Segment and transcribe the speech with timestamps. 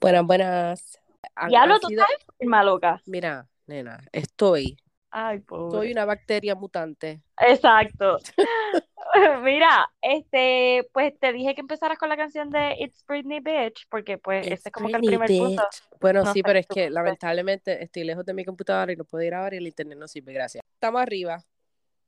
[0.00, 0.98] Buenas, buenas.
[1.34, 1.50] Han
[1.80, 2.04] tú sido-
[2.38, 3.00] firma loca.
[3.06, 4.76] Mira, nena, estoy.
[5.10, 5.92] Ay, Soy pobre.
[5.92, 7.20] una bacteria mutante.
[7.38, 8.18] Exacto.
[9.42, 14.18] Mira, este, pues te dije que empezaras con la canción de It's Britney Bitch, porque
[14.18, 15.62] pues It's ese es como que el primer punto.
[16.00, 19.24] Bueno, No sí, pero es que lamentablemente estoy lejos de mi computadora y no puedo
[19.24, 20.62] ir a ver y el internet no sirve, gracias.
[20.74, 21.42] Estamos arriba.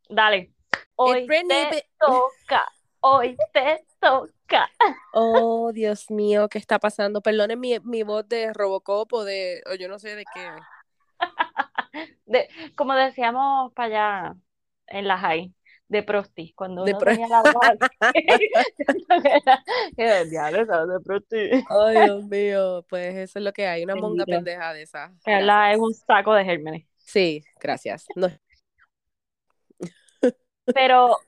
[0.09, 0.53] Dale.
[0.95, 2.65] Hoy Britney te toca.
[3.03, 4.71] Hoy te toca.
[5.15, 7.21] Oh, Dios mío, ¿qué está pasando?
[7.21, 10.67] Perdonen mi, mi voz de Robocop o de, o yo no sé de qué.
[12.27, 13.87] De, como decíamos para
[14.29, 14.37] allá
[14.89, 15.53] en la high,
[15.89, 17.79] de prosti, cuando De uno pro- tenía la voz
[20.31, 21.37] "Diablo, de prosti.
[21.69, 25.15] Ay, Dios mío, pues eso es lo que hay, una monga pendeja de esa.
[25.25, 26.87] Carla es un saco de gérmenes.
[26.99, 28.11] Sí, gracias.
[28.15, 28.29] No,
[30.73, 31.19] Pero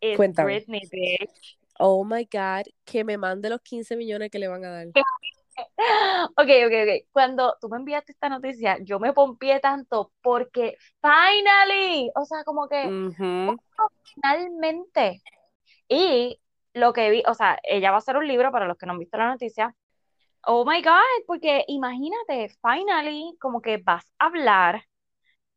[0.00, 0.54] es Cuéntame.
[0.54, 1.58] Britney, bitch.
[1.78, 4.86] oh my God, que me mande los 15 millones que le van a dar.
[6.36, 7.06] Ok, ok, ok.
[7.12, 12.68] Cuando tú me enviaste esta noticia, yo me pompié tanto porque finally, o sea, como
[12.68, 13.56] que Ujú.
[14.14, 15.22] finalmente.
[15.88, 16.40] Y
[16.74, 18.92] lo que vi, o sea, ella va a hacer un libro para los que no
[18.92, 19.74] han visto la noticia.
[20.46, 24.84] Oh my God, porque imagínate, finally, como que vas a hablar,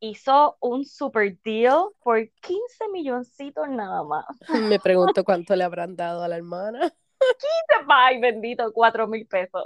[0.04, 4.26] hizo un super deal por 15 milloncitos nada más.
[4.70, 6.94] Me pregunto cuánto le habrán dado a la hermana.
[7.88, 9.64] Ay, bendito, cuatro mil pesos.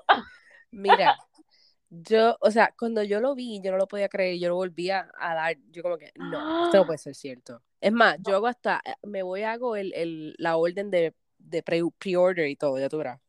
[0.72, 1.18] Mira,
[1.90, 5.10] yo, o sea, cuando yo lo vi, yo no lo podía creer, yo lo volvía
[5.20, 7.62] a dar, yo como que, no, esto no puede ser cierto.
[7.82, 11.82] Es más, yo hago hasta, me voy hago el, el, la orden de, de pre-
[11.98, 13.20] pre-order y todo, ya tú verás.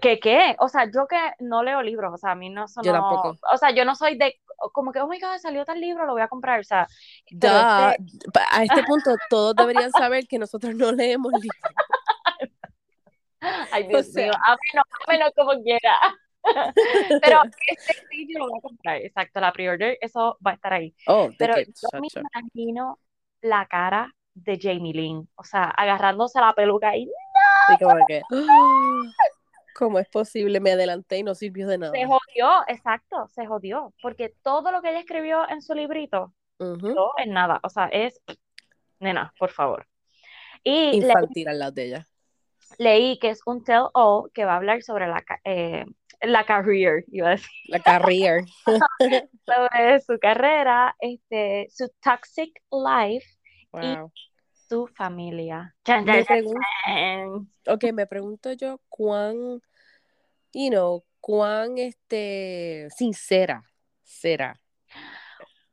[0.00, 0.56] ¿Qué, qué?
[0.60, 3.36] O sea, yo que no leo libros, o sea, a mí no son, Yo tampoco.
[3.52, 4.40] o sea, yo no soy de,
[4.72, 6.86] como que, oh my God, salió tal libro, lo voy a comprar, o sea,
[7.30, 11.74] Da, este- a este punto todos deberían saber que nosotros no leemos libros.
[13.72, 15.98] ay O Dios sea, mío, a menos, a menos como quiera.
[17.22, 20.72] Pero este sí yo lo voy a comprar, exacto, la pre-order, eso va a estar
[20.72, 20.94] ahí.
[21.06, 22.98] oh, Pero yo me imagino
[23.40, 27.10] la cara de Jamie Lynn, o sea, agarrándose la peluca y
[27.68, 29.00] Así como que, ¡ah!
[29.74, 30.60] ¿Cómo es posible?
[30.60, 31.92] Me adelanté y no sirvió de se nada.
[32.06, 37.26] jodió, exacto, se jodió, porque todo lo que ella escribió en su librito, no es
[37.26, 38.20] nada, o sea, es,
[39.00, 39.86] nena, por favor.
[40.62, 42.06] Y le- Infantil al lado de ella.
[42.78, 45.84] leí que es un tell all que va a hablar sobre la, eh,
[46.22, 48.44] la career, iba a decir, La career.
[49.46, 53.26] sobre su carrera, este, su toxic life
[53.82, 53.96] y
[54.68, 55.74] Su familia.
[56.00, 56.68] Me pregunto,
[57.66, 59.60] ok, me pregunto yo cuán,
[60.52, 63.64] you know, cuán este sincera
[64.04, 64.60] será.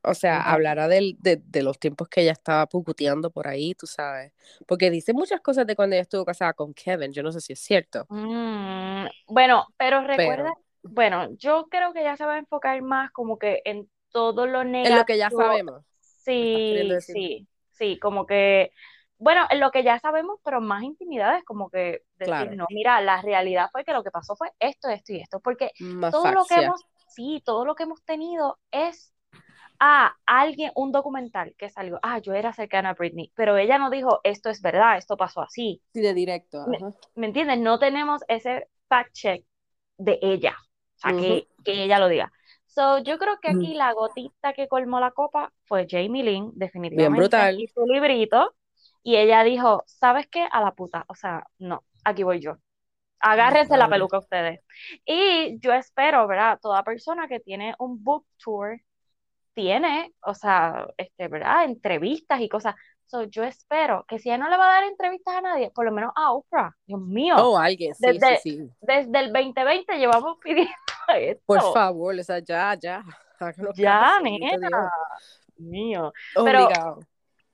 [0.04, 3.86] O sea, hablará del, de, de los tiempos que ella estaba pucuteando por ahí, tú
[3.86, 4.34] sabes.
[4.68, 7.14] Porque dice muchas cosas de cuando ella estuvo casada con Kevin.
[7.14, 8.10] Yo no sé si es cierto.
[8.10, 13.12] mm, bueno, pero recuerda, Pero bueno, yo creo que ella se va a enfocar más
[13.12, 15.32] como que en todo lo en lo que ya negativo.
[15.32, 17.48] sabemos, Sí, sí,
[17.82, 18.72] sí, como que,
[19.18, 23.02] bueno, en lo que ya sabemos, pero más intimidades, como que decir, Claro, no, mira,
[23.02, 26.32] la realidad fue que lo que pasó fue esto, esto y esto, porque más todo
[26.32, 29.14] lo que hemos, sí, todo lo que hemos tenido es
[29.80, 33.90] a alguien, un documental que salió, ah, yo era cercana a Britney, pero ella no
[33.90, 36.68] dijo, esto es verdad, esto pasó así, Sí, de directo,
[37.16, 37.58] ¿me, entiendes?
[37.58, 39.46] No tenemos ese fact check
[39.98, 40.56] de ella,
[40.98, 42.32] o sea, que, que ella lo diga.
[42.74, 46.60] So, yo creo que aquí la gotita que colmó la copa fue Jamie Lynn, Bien
[46.60, 47.60] definitivamente, brutal.
[47.60, 48.56] y su librito,
[49.04, 50.48] y ella dijo, ¿sabes qué?
[50.52, 52.56] A la puta, o sea, no, aquí voy yo.
[53.20, 54.62] Agárrense la peluca ustedes.
[55.06, 56.60] Y yo espero, ¿verdad?
[56.62, 58.80] Toda persona que tiene un book tour
[59.54, 61.66] tiene, o sea, este, ¿verdad?
[61.66, 62.76] Entrevistas y cosas.
[63.06, 65.86] So, yo espero que si ella no le va a dar entrevistas a nadie, por
[65.86, 66.76] lo menos a Oprah.
[66.88, 68.70] Dios mío, Oh, alguien, sí, sí, desde, sí.
[68.82, 70.72] desde el 2020 llevamos pidiendo
[71.46, 71.74] Por esto.
[71.74, 73.04] favor, o sea, ya, ya.
[73.76, 74.92] Ya, nena,
[75.58, 76.14] mío.
[76.34, 77.00] Pero, Obligado.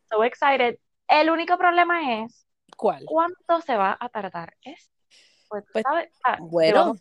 [0.09, 0.77] so excited.
[1.07, 3.05] El único problema es ¿Cuál?
[3.05, 4.93] cuánto se va a tardar esto.
[5.47, 6.93] Pues, Pues sabes, ah, bueno,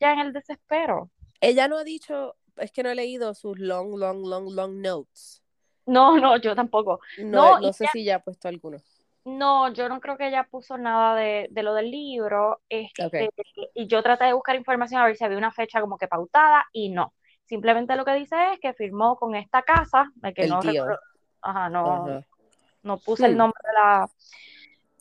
[0.00, 1.10] ya en el desespero.
[1.40, 5.42] ella no ha dicho, es que no he leído sus long, long, long, long notes.
[5.84, 7.00] No, no, yo tampoco.
[7.18, 8.78] No, No, sé ya, si ya ha puesto alguno.
[9.24, 12.60] No, yo no creo que ella puso nada de, de lo del libro.
[12.68, 13.30] Este,
[13.74, 16.66] y yo traté de buscar información a ver si había una fecha como que pautada
[16.72, 17.14] y no.
[17.44, 20.62] Simplemente lo que dice es que firmó con esta casa, de que El no
[21.42, 22.20] ajá, no,
[22.82, 24.10] no puse el Hmm, nombre de la,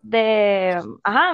[0.02, 1.34] de, ajá,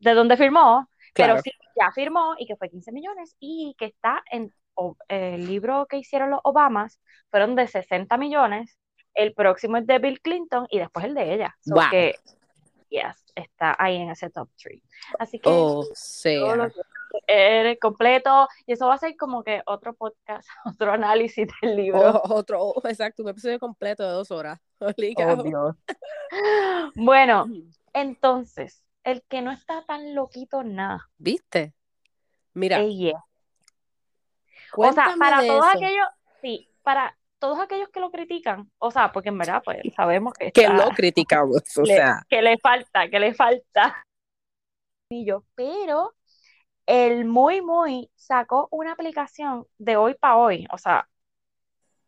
[0.00, 4.22] de dónde firmó, pero sí, ya firmó y que fue 15 millones y que está
[4.30, 7.00] en o- el libro que hicieron los Obamas,
[7.30, 8.78] fueron de 60 millones,
[9.14, 11.56] el próximo es de Bill Clinton y después el de ella.
[11.60, 11.84] So Wow.
[11.90, 12.14] que,
[12.88, 14.82] yes, está ahí en ese top 3.
[15.18, 16.82] Así que Oh, todo lo sea.
[17.10, 18.48] que leer completo.
[18.66, 20.48] Y eso va a ser como que otro podcast,
[20.80, 22.00] otro análisis del libro.
[22.00, 24.58] O- otro, o- exacto, un episodio completo de dos horas.
[24.80, 25.76] Oh, Dios.
[26.96, 27.46] Bueno,
[27.92, 31.74] entonces, el que no está tan loquito nada, ¿Viste?
[32.54, 33.22] Mira, ella.
[34.76, 35.76] O sea, para de todos eso.
[35.78, 36.06] aquellos,
[36.40, 40.52] sí, para todos aquellos que lo critican, o sea, porque en verdad, pues sabemos que,
[40.52, 42.24] Que lo criticamos, o le- sea.
[42.28, 44.04] que le falta, que le falta.
[45.10, 46.14] Y yo, Pero
[46.86, 50.68] el muy, muy sacó una aplicación de hoy para hoy.
[50.70, 51.08] O sea,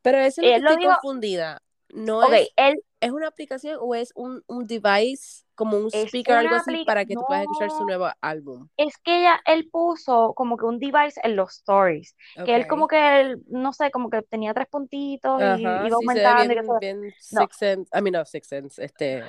[0.02, 1.60] Pero eso es lo que estoy confundida.
[1.92, 6.34] No es, él ¿es una aplicación o es un, un device como un Es speaker
[6.36, 7.86] o algo así para que tú puedas escuchar su no.
[7.86, 8.68] nuevo álbum?
[8.76, 12.16] es que ella, él puso como que un device en los stories.
[12.44, 15.62] Que él como que, él, no sé, como que tenía tres puntitos y iba sí,
[15.62, 16.44] se ve aumentando.
[16.44, 16.78] y bien, yo.
[16.80, 17.00] bien
[17.32, 17.40] No.
[17.42, 19.22] Six Sense, I mean, no, Six Sense, este,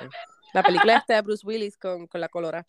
[0.52, 2.66] la película esta de Bruce Willis con, con la colora.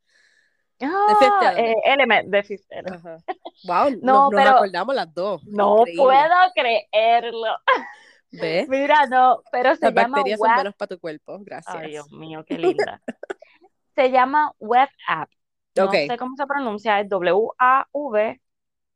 [0.80, 1.58] Fifth Ah, Element.
[1.58, 3.24] eh, Element, de Fifth Element.
[3.66, 5.44] Wow, No, nos, nos pero- acordamos las dos.
[5.46, 6.04] No Increíble.
[6.04, 7.48] puedo creerlo.
[8.30, 8.68] ¿Ves?
[8.70, 11.76] Mira, no, pero se Las llama bacterias son buenas para tu cuerpo, gracias.
[11.76, 13.02] Ay, Dios mío, qué linda.
[13.98, 15.30] Se llama Web App.
[15.76, 18.42] No sé cómo se pronuncia, es W-A-V.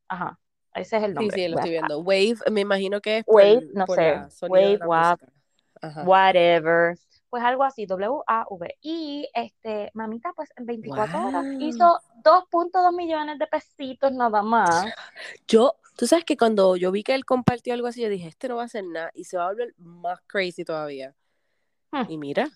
[0.08, 0.40] Ajá,
[0.76, 1.36] ese es el Sí, nombre.
[1.38, 1.88] sí, lo Web estoy App.
[1.88, 2.00] viendo.
[2.02, 5.20] Wave, me imagino que es por, Wave, no por sé, Wave, WAP.
[6.06, 6.98] Whatever.
[7.32, 8.78] Pues algo así, W-A-V.
[8.82, 14.86] Y este, mamita, pues en 24 horas hizo 2.2 millones de pesitos nada más.
[15.48, 18.50] Yo, tú sabes que cuando yo vi que él compartió algo así, yo dije, este
[18.50, 21.16] no va a hacer nada y se va a volver más crazy todavía.
[21.92, 22.04] Hmm.
[22.10, 22.50] Y mira,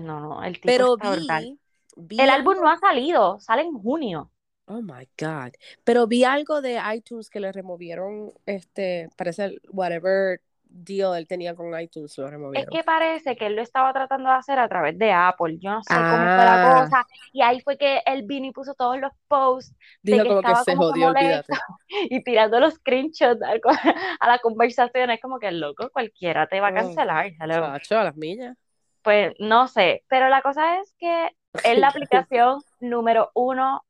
[0.00, 1.44] No, no, el tipo pero está brutal.
[1.44, 1.58] vi,
[1.96, 4.30] vi El álbum algo- no ha salido, sale en junio.
[4.66, 5.52] Oh my God.
[5.84, 10.40] Pero vi algo de iTunes que le removieron, este, parece el whatever
[10.74, 12.70] deal él tenía con iTunes, lo Es removieron.
[12.72, 15.58] que parece que él lo estaba tratando de hacer a través de Apple.
[15.60, 16.84] Yo no sé cómo fue la Ah.
[16.84, 17.06] cosa.
[17.32, 20.40] Y ahí fue que él vino y puso todos los posts de Dijo que como
[20.40, 21.52] que estaba se como que jodió, olvídate.
[22.10, 23.52] y tirando los screenshots a,
[24.20, 25.10] a la conversación.
[25.10, 27.30] Es como que loco, cualquiera te va a Oh, cancelar.
[27.36, 28.56] Chacho, a las millas.
[29.02, 31.30] Pues no sé, pero la cosa es que
[31.64, 33.84] es la aplicación número uno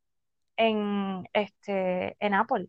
[0.57, 2.69] en este en Apple.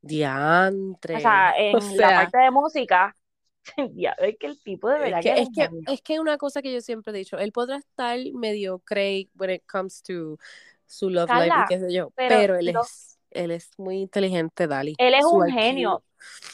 [0.00, 1.16] Diantre.
[1.16, 3.16] O sea, en O la parte de música.
[3.94, 6.20] Ya ves que el tipo de verdad Es que, que es que, es es que
[6.20, 10.02] una cosa que yo siempre he dicho, él podrá estar medio craig when it comes
[10.02, 10.38] to
[10.86, 14.66] su love life y qué sé yo, pero pero, él es, él es muy inteligente,
[14.66, 14.94] Dali.
[14.98, 16.02] Él es un genio,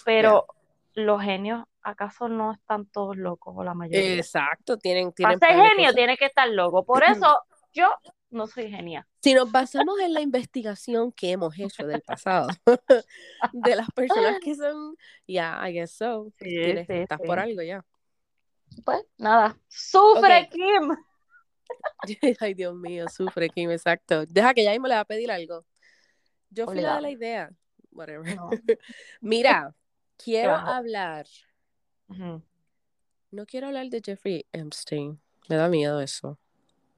[0.05, 0.47] pero
[0.95, 4.17] los genios, ¿acaso no están todos locos o la mayoría?
[4.17, 6.85] Exacto, tienen, Para tienen ser par de genio tiene que estar loco.
[6.85, 7.37] Por eso
[7.73, 7.89] yo
[8.31, 9.07] no soy genia.
[9.23, 12.49] Si nos basamos en la investigación que hemos hecho del pasado,
[13.53, 14.97] de las personas que son,
[15.27, 17.27] ya, I guess so, Sí, tienes- sí, estás sí.
[17.27, 17.85] por algo ya.
[18.85, 20.49] Pues nada, sufre.
[20.51, 20.97] Kim.
[22.41, 24.27] Ay, Dios mío, sufre, Kim, exacto.
[24.27, 25.65] Deja que ya mismo le va a pedir algo.
[26.51, 27.51] Yo fui la de la idea.
[27.93, 28.37] Whatever.
[28.37, 28.51] No.
[29.21, 29.75] Mira,
[30.17, 30.85] quiero bajo.
[33.31, 35.21] No quiero hablar de Jeffrey Epstein.
[35.49, 36.39] Me da miedo eso.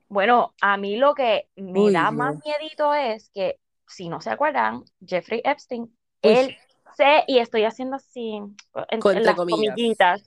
[0.09, 4.31] Bueno, a mí lo que me Uy, da más miedito es que, si no se
[4.31, 5.91] acuerdan, Jeffrey Epstein, Uy.
[6.23, 6.57] él
[6.97, 9.75] se, y estoy haciendo así, en, las comillas.
[9.75, 10.25] comillitas,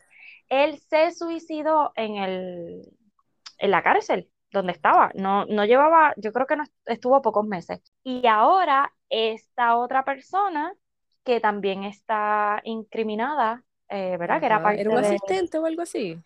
[0.49, 2.97] él se suicidó en el,
[3.59, 5.11] en la cárcel donde estaba.
[5.13, 7.81] No, no llevaba, yo creo que no estuvo pocos meses.
[8.03, 10.73] Y ahora esta otra persona
[11.23, 14.39] que también está incriminada, eh, ¿verdad?
[14.39, 16.17] Que era parte ¿Era un de, asistente o algo así?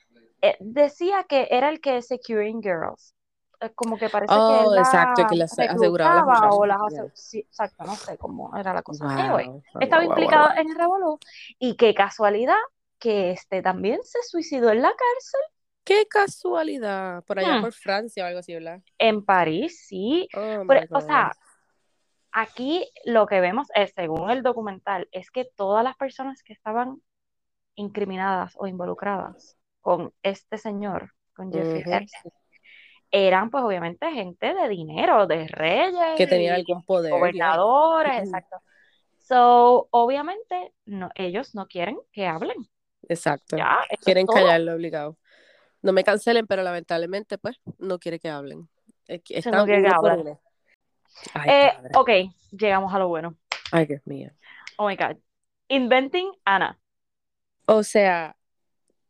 [0.42, 3.14] eh, decía que era el que Securing Girls.
[3.62, 7.02] Eh, Como que parece que Oh, él exacto, que las aseguraba las o las Ya.
[7.04, 9.06] ase- sí, exacto, no sé cómo era la cosa.
[9.06, 9.64] Anyway, Wow.
[9.82, 11.20] estaba Wow, implicado en el revolú
[11.60, 12.56] y qué casualidad
[13.00, 15.42] que este también se suicidó en la cárcel
[15.86, 17.24] Qué casualidad.
[17.24, 17.62] Por allá Hmm.
[17.62, 18.82] por Francia o algo así, ¿verdad?
[19.00, 20.28] en París, sí.
[20.36, 21.32] Oh Pero, o sea,
[22.32, 27.02] aquí lo que vemos es, según el documental, es que todas las personas que estaban
[27.80, 31.82] incriminadas o involucradas con este señor, con Jeffrey.
[31.86, 32.34] Epstein,
[33.12, 37.12] eran pues obviamente gente de dinero, de reyes que tenían algún poder.
[37.12, 38.58] gobernadores, exacto.
[39.18, 42.58] So, obviamente, no, ellos no quieren que hablen.
[43.08, 43.56] Exacto.
[43.58, 45.18] Ya, Quieren callarlo obligado.
[45.82, 48.68] No me cancelen, pero lamentablemente, pues, no quiere que hablen.
[49.08, 50.28] Están no quiere que uno por hablen.
[50.28, 50.42] uno.
[51.34, 52.10] Ay, Eh, ok,
[52.52, 53.36] llegamos a lo bueno.
[53.72, 54.32] Ay, Dios mío.
[54.78, 55.18] Oh my God.
[55.70, 56.78] Inventing Anna.
[57.72, 58.36] O sea,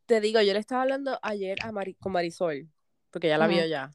[0.06, 2.68] te digo, yo le estaba hablando ayer a Mari- con Marisol,
[3.10, 3.54] porque ya la Ujú.
[3.56, 3.92] vio ya.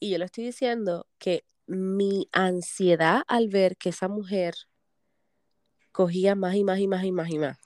[0.00, 4.54] Y yo le estoy diciendo que mi ansiedad al ver que esa mujer
[5.92, 7.58] cogía más y más y más y más y más.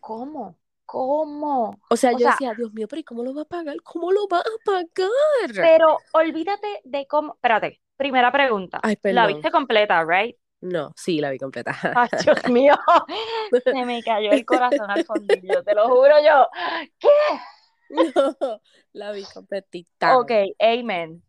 [0.00, 0.58] ¿Cómo?
[0.84, 1.78] ¿Cómo?
[1.88, 3.76] O sea, O yo sea- decía, Dios mío, pero ¿y cómo lo va a pagar?
[3.82, 5.52] ¿Cómo lo va a pagar?
[5.54, 7.34] Pero olvídate de cómo.
[7.34, 8.80] Espérate, primera pregunta.
[8.82, 10.36] Ay, La viste completa, right?
[10.60, 11.72] No, sí, la vi completa.
[11.94, 12.74] Ay, Dios mío,
[13.64, 16.48] se me cayó el corazón al fondillo, te lo juro yo.
[16.98, 17.08] ¿Qué?
[17.90, 18.60] No,
[18.92, 20.18] la vi completita.
[20.18, 21.22] Ok, amen.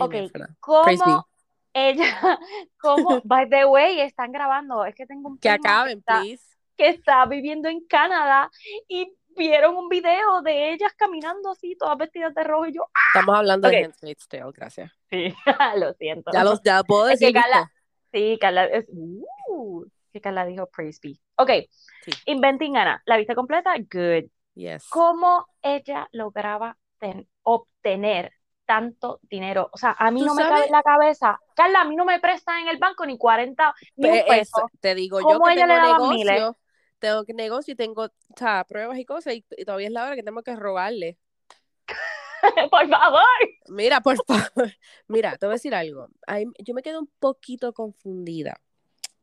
[0.00, 0.14] Ok.
[0.60, 1.28] ¿cómo
[1.72, 2.38] ella,
[2.80, 4.84] cómo, by the way, están grabando?
[4.84, 6.42] Es que tengo un Que acaben, está- please.
[6.76, 8.50] que está viviendo en Canadá
[8.88, 12.82] y vieron un video de ellas caminando así, todas vestidas de rojo y yo,
[13.14, 14.90] Estamos hablando de Handmaid's Tale, gracias.
[15.10, 15.32] sí,
[15.76, 16.30] lo siento.
[16.32, 17.40] Ya, los, ya puedo Es que decir.
[17.40, 17.77] Carla- ¿viste?
[18.12, 21.14] Sí, Carla, es, uh, que Carla dijo praise be.
[21.36, 21.50] Ok,
[22.04, 22.12] Sí.
[22.26, 23.74] Inventing Anna, ¿la viste completa?
[23.78, 24.30] Good.
[24.54, 24.84] Yes.
[24.90, 28.32] ¿Cómo ella lograba ten- obtener
[28.66, 29.68] tanto dinero?
[29.72, 31.38] O sea, a mí ¿Tú no me cabe en la cabeza.
[31.54, 34.62] Carla, a mí no me prestan en el banco ni 40, ni un Pues peso.
[34.62, 36.42] eso, te digo yo ¿Cómo que ella tengo daba miles?
[36.42, 36.58] negocio,
[36.98, 40.04] tengo que negocio y tengo o sea, pruebas y cosas y, y todavía es la
[40.04, 41.18] hora que tengo que robarle.
[42.70, 43.20] Por favor.
[43.68, 44.72] Mira, por favor.
[45.08, 46.08] Mira, te voy a decir algo.
[46.26, 48.60] Ahí- yo me quedo un poquito confundida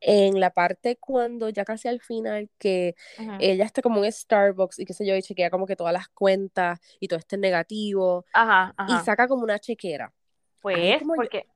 [0.01, 3.31] en la parte cuando ya casi al final que Ujú.
[3.39, 6.09] ella está como en Starbucks y qué sé yo, y chequea como que todas las
[6.09, 9.03] cuentas y todo este negativo Ajá, y ajá.
[9.03, 10.13] saca como una chequera.
[10.61, 11.47] Pues, como yo- porque,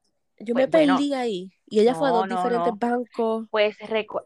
[0.41, 0.95] Yo Pues, me bueno.
[0.95, 2.77] perdí ahí y ella fue a No, dos no, diferentes no.
[2.79, 3.47] bancos.
[3.51, 3.75] pues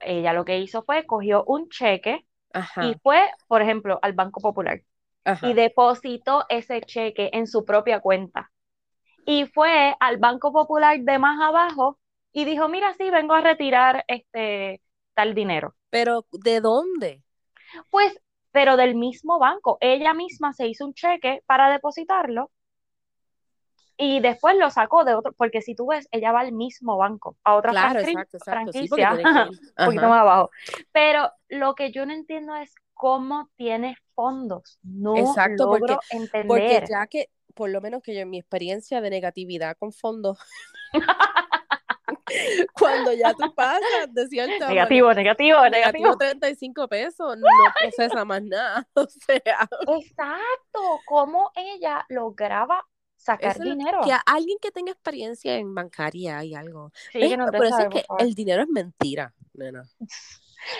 [0.02, 2.24] ella lo que hizo fue cogió un cheque
[2.54, 4.80] Ajá, y fue, por ejemplo, al Banco Popular
[5.26, 5.48] ajá.
[5.48, 8.52] y depositó ese cheque en su propia cuenta.
[9.26, 11.98] Y fue al Banco Popular de más abajo
[12.32, 14.82] y dijo, mira, sí, vengo a retirar este
[15.14, 15.76] tal dinero.
[15.90, 17.24] Pero ¿de dónde?
[17.90, 18.20] Pues,
[18.52, 19.78] pero del mismo banco.
[19.80, 22.52] Ella misma se hizo un cheque para depositarlo
[23.98, 27.38] y después lo sacó de otro, porque si tú ves, ella va al mismo banco,
[27.44, 28.72] a otra Claro, exacto, exacto.
[28.74, 29.50] Sí, porque franquicia, que
[29.82, 30.50] un poquito más abajo.
[30.92, 34.80] Pero lo que yo no entiendo es cómo tiene fondos.
[34.84, 36.00] No Exacto, porque- logro
[36.48, 36.86] Porque entender.
[36.90, 40.38] ya que, por lo menos que yo en mi experiencia de negatividad con fondos,
[42.74, 46.04] cuando ya tú pasas de cierta Negativo, negativo, manera, negativo.
[46.10, 47.48] negativo 35 pesos, no
[47.80, 48.88] procesa más nada.
[48.94, 49.68] O sea,
[50.00, 52.84] Exacto, cómo ella lograba
[53.16, 54.02] sacar eso dinero.
[54.04, 56.92] que a alguien que tenga experiencia en bancaria y algo.
[57.12, 57.38] Sí, es
[57.90, 59.84] que el dinero es mentira, nena.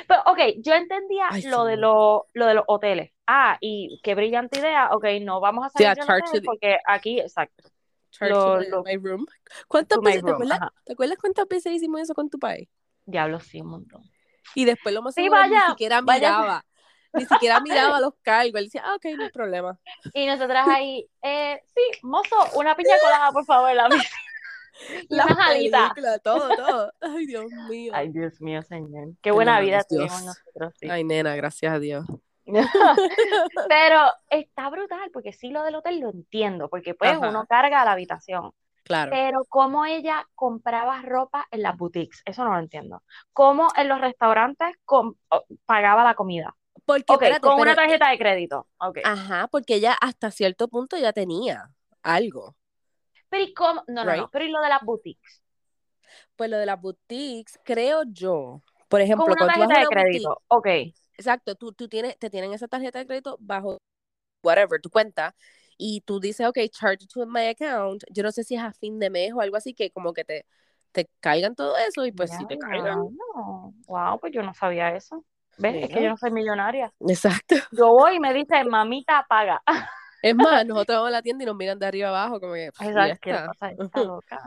[0.08, 1.80] Pero, ok, yo entendía Ay, lo de señor.
[1.80, 3.12] lo, lo de los hoteles.
[3.28, 4.90] Ah, y qué brillante idea.
[4.92, 7.70] Ok, no vamos a Sí, salir hotel the- porque aquí, exacto.
[8.12, 9.26] Charge Lo- lo- my room.
[9.68, 10.74] ¿Cuántas veces, te room, acuerdas, ajá.
[10.86, 12.70] ¿te acuerdas cuántas veces hicimos eso con tu país?
[13.06, 14.04] Diablo, sí, un montón.
[14.56, 16.38] Y después lo más Sí, vaya, ni siquiera vaya.
[16.38, 16.66] miraba.
[17.14, 18.56] Ni siquiera miraba los cargos.
[18.60, 19.80] Él decía, ah, ok, no hay problema.
[20.14, 24.04] Y nosotras ahí, eh, sí, mozo, una piña colada, por favor, la mesa.
[25.10, 25.92] Las alitas.
[26.24, 26.94] todo, todo.
[27.02, 27.92] Ay, Dios mío.
[27.96, 29.10] Ay, Dios mío, señor.
[29.22, 30.08] Qué buena vida Dios.
[30.08, 30.90] tenemos nosotros, sí.
[30.90, 32.06] Ay, nena, gracias a Dios.
[33.70, 37.30] Pero está brutal, porque sí lo del hotel lo entiendo, porque pues Ajá.
[37.30, 38.52] uno carga a la habitación.
[38.84, 39.12] Claro.
[39.12, 43.02] Pero cómo ella compraba ropa en las boutiques, eso no lo entiendo.
[43.32, 44.76] Cómo en los restaurantes
[45.66, 46.54] pagaba la comida.
[46.86, 48.68] Porque, espérate, con una tarjeta de crédito.
[49.06, 51.70] Ajá, porque ella hasta cierto punto ya tenía
[52.02, 52.56] algo.
[53.34, 53.84] Pero ¿y cómo?
[53.88, 54.30] No, no.
[54.32, 55.42] Pero ¿y lo de las boutiques?
[56.36, 58.62] Pues lo de las boutiques, creo yo.
[58.88, 60.42] Por ejemplo, Con una cuando tarjeta de una boutique, crédito.
[60.50, 60.68] Ok.
[61.18, 63.80] exacto, tú, tú tienes, te tienen esa tarjeta de crédito bajo
[64.44, 65.34] whatever, tu cuenta,
[65.80, 68.04] y tú dices, ok, charge to my account.
[68.12, 70.24] Yo no sé si es a fin de mes o algo así, que como que
[70.24, 70.46] te,
[70.92, 73.00] te caigan todo eso, y pues si te caigan.
[73.00, 73.74] No.
[73.88, 75.26] Wow, pues yo no sabía eso.
[75.58, 75.86] ¿Ves?
[75.86, 76.94] Es que yo no soy millonaria.
[77.00, 77.56] Exacto.
[77.72, 79.64] Yo voy y me dice, mamita, paga.
[80.24, 82.72] Es más, nosotros vamos a la tienda y nos miran de arriba abajo, como que,
[82.72, 83.46] "Pff, y Exacto, ¿qué le esta".
[83.46, 84.40] pasa a esta loca?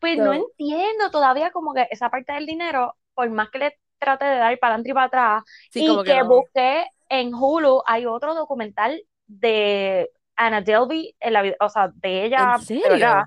[0.00, 4.24] Pues no entiendo todavía como que esa parte del dinero, por más que le trate
[4.24, 6.28] de dar para adelante y para atrás, Sí, y como que que no.
[6.28, 12.24] busqué en Hulu, hay otro documental de Anna Delvey, en la, vida- o sea, de
[12.26, 13.24] ella, ¿En serio?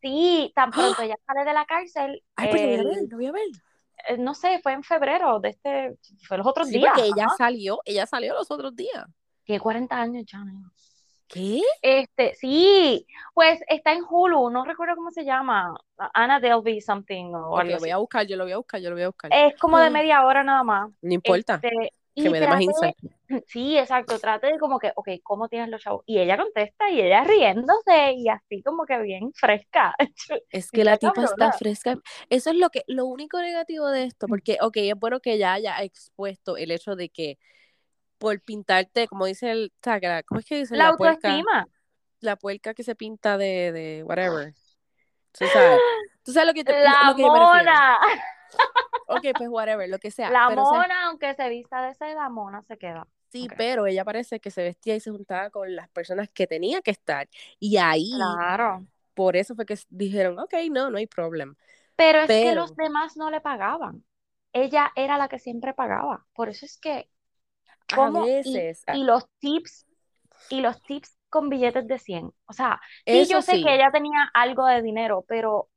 [0.00, 3.16] Sí, tan pronto ella sale de la cárcel, Ay, pues lo voy a ver, lo
[3.16, 3.48] voy a ver.
[4.08, 5.96] eh, no sé, fue en febrero de este,
[6.28, 6.92] fue los otros Sí, días.
[6.92, 9.04] porque ella salió, ella salió los otros días.
[9.44, 10.38] Tiene 40 años ya.
[11.34, 11.60] ¿Qué?
[11.82, 15.74] Este, sí, pues está en Hulu, no recuerdo cómo se llama,
[16.14, 17.90] Anna Delvey something o Ok, algo voy así.
[17.90, 19.32] a buscar, yo lo voy a buscar, yo lo voy a buscar.
[19.34, 19.90] Es como de Ah.
[19.90, 20.90] media hora nada más.
[21.02, 22.96] No importa, Este, que me dé más insight.
[23.48, 26.02] Sí, exacto, trate de como que, ok, ¿cómo tienes los chavos?
[26.06, 29.92] Y ella contesta y ella riéndose y así como que bien fresca.
[30.50, 31.98] Es que la tipa está fresca.
[32.30, 35.54] Eso es lo que, lo único negativo de esto, porque, ok, es bueno que ella
[35.54, 37.38] haya expuesto el hecho de que
[38.24, 40.76] por pintarte, como dice el, la- ¿cómo es que dice?
[40.76, 41.68] La La puerca, autoestima.
[42.20, 44.54] la puerca que se pinta de, de whatever.
[45.38, 45.80] Tú sabes,
[46.22, 47.98] tú sabes lo que, te, La lo que mona.
[49.06, 50.30] Ok, pues whatever, lo que sea.
[50.30, 53.06] La pero, o sea, mona, aunque se vista de seda, mona se queda.
[53.30, 56.80] sí, pero ella parece que se vestía y se juntaba con las personas que tenía
[56.82, 57.28] que estar.
[57.58, 58.86] Y ahí, Claro.
[59.14, 61.54] por eso fue que dijeron, ok, no, no hay problema.
[61.96, 64.04] Pero es que los demás no le pagaban.
[64.52, 66.26] Ella era la que siempre pagaba.
[66.34, 67.08] Por eso es que,
[67.94, 68.24] ¿cómo?
[68.26, 69.86] Y- veces, y, los tips,
[70.50, 72.32] y los tips con billetes de 100.
[72.46, 73.64] O sea, sí, yo sé sí.
[73.64, 75.68] que ella tenía algo de dinero, pero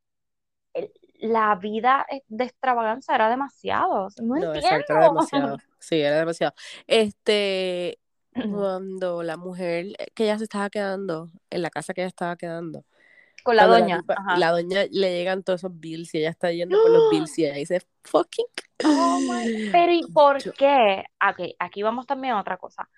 [0.74, 4.08] el- la vida eh, de extravaganza era demasiado.
[4.20, 4.56] No, No, entiendo.
[4.60, 5.58] exacto, era demasiado.
[5.80, 6.54] Sí, era demasiado.
[6.88, 8.00] Este,
[8.34, 12.84] cuando la mujer que ella se estaba quedando, en la casa que ella estaba quedando,
[13.48, 14.04] Con la doña.
[14.08, 14.38] Ajá.
[14.38, 17.46] la doña le llegan todos esos bills y ella está yendo por los bills y
[17.46, 18.46] ella dice, fucking.
[18.86, 21.06] Oh my- Pero ¿y por Yo- qué?
[21.20, 22.89] Aquí, aquí vamos también a otra cosa.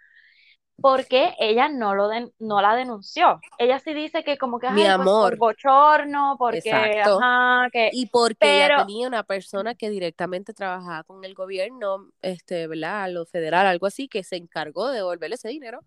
[0.81, 3.41] ¿Por qué ella no lo den- no la denunció?
[3.57, 5.31] Ella sí dice que como que Mi pues, amor.
[5.31, 7.19] por bochorno, porque Exacto.
[7.21, 12.67] ajá, que Y porque ella tenía una persona que directamente trabajaba con el gobierno, este,
[12.67, 13.09] ¿verdad?
[13.11, 15.81] Lo federal, algo así, que se encargó de devolverle ese dinero.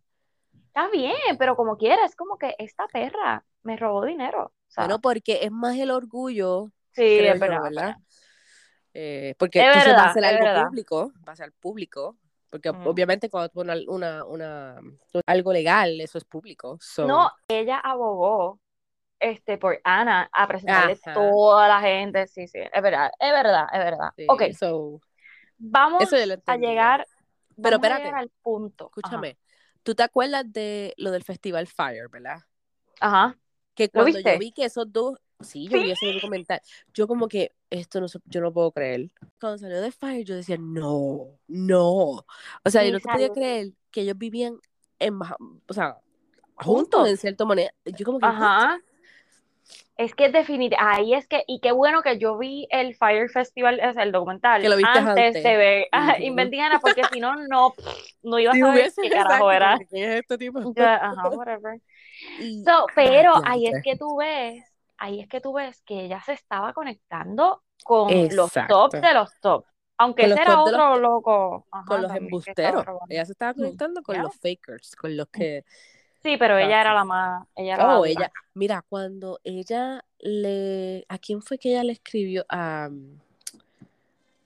[0.66, 4.52] está bien, pero como quiera, es como que esta perra me robó dinero.
[4.76, 7.96] Bueno, porque es más el orgullo, sí, es yo, verdad, ¿verdad?
[8.94, 10.66] Eh, porque Es entonces va verdad, a ser algo verdad.
[10.66, 12.16] público, va a ser público,
[12.50, 12.88] porque Mm.
[12.88, 14.80] obviamente cuando tú pones una, una,
[15.26, 16.78] algo legal, eso es público.
[16.80, 18.60] so- No, ella abogó
[19.18, 21.14] este, por Ana a presentarle Ajá.
[21.14, 22.26] toda la gente.
[22.26, 24.10] Sí, sí, es verdad, es verdad, es verdad.
[24.16, 25.00] sí, Ok, so,
[25.58, 26.16] vamos eso
[26.46, 27.06] a llegar,
[27.62, 28.86] Pero vamos a llegar al punto.
[28.86, 28.98] Ajá.
[29.08, 29.38] escúchame,
[29.82, 32.40] ¿tú te acuerdas de lo del Festival Fire, verdad?
[33.00, 33.36] Ajá.
[33.74, 35.84] Que ¿Lo cuando yo vi que esos dos, sí, yo Sí.
[35.84, 36.60] vi ese documental,
[36.92, 39.10] yo como que esto no yo no puedo creer.
[39.40, 41.90] Cuando salió de Fire, yo decía, no, no.
[42.64, 44.58] O sea, Y yo no te podía creer que ellos vivían
[44.98, 45.96] en, o sea,
[46.56, 47.72] juntos en cierta manera.
[47.84, 48.26] Yo como que.
[48.26, 48.78] Ajá.
[49.96, 53.78] Es que definitivamente, ahí es que, y qué bueno que yo vi el Fire Festival,
[53.78, 55.42] es el documental, Que lo viste antes, antes.
[55.42, 55.86] de ver.
[56.20, 57.74] Investiganas, porque si no, no,
[58.22, 59.78] no iba a saber qué carajo era.
[59.78, 60.60] que, ¿quién es este tipo?
[60.60, 61.80] Yo, ajá, whatever.
[62.38, 64.64] Y- So, pero Ah, ahí es que tú ves,
[64.98, 69.30] ahí es que tú ves que ella se estaba conectando con los tops de los
[69.40, 69.68] tops.
[69.98, 71.66] Aunque ese era los otro loco.
[71.70, 72.84] ajá, con los embusteros.
[73.08, 74.22] Ella se estaba Mm, conectando con yeah.
[74.22, 75.64] los fakers, con los que
[76.22, 81.18] Sí, pero ella era la más, ella era Oh, ella, mira, cuando ella le, ¿a
[81.18, 82.44] quién fue que ella le escribió?
[82.48, 82.90] A,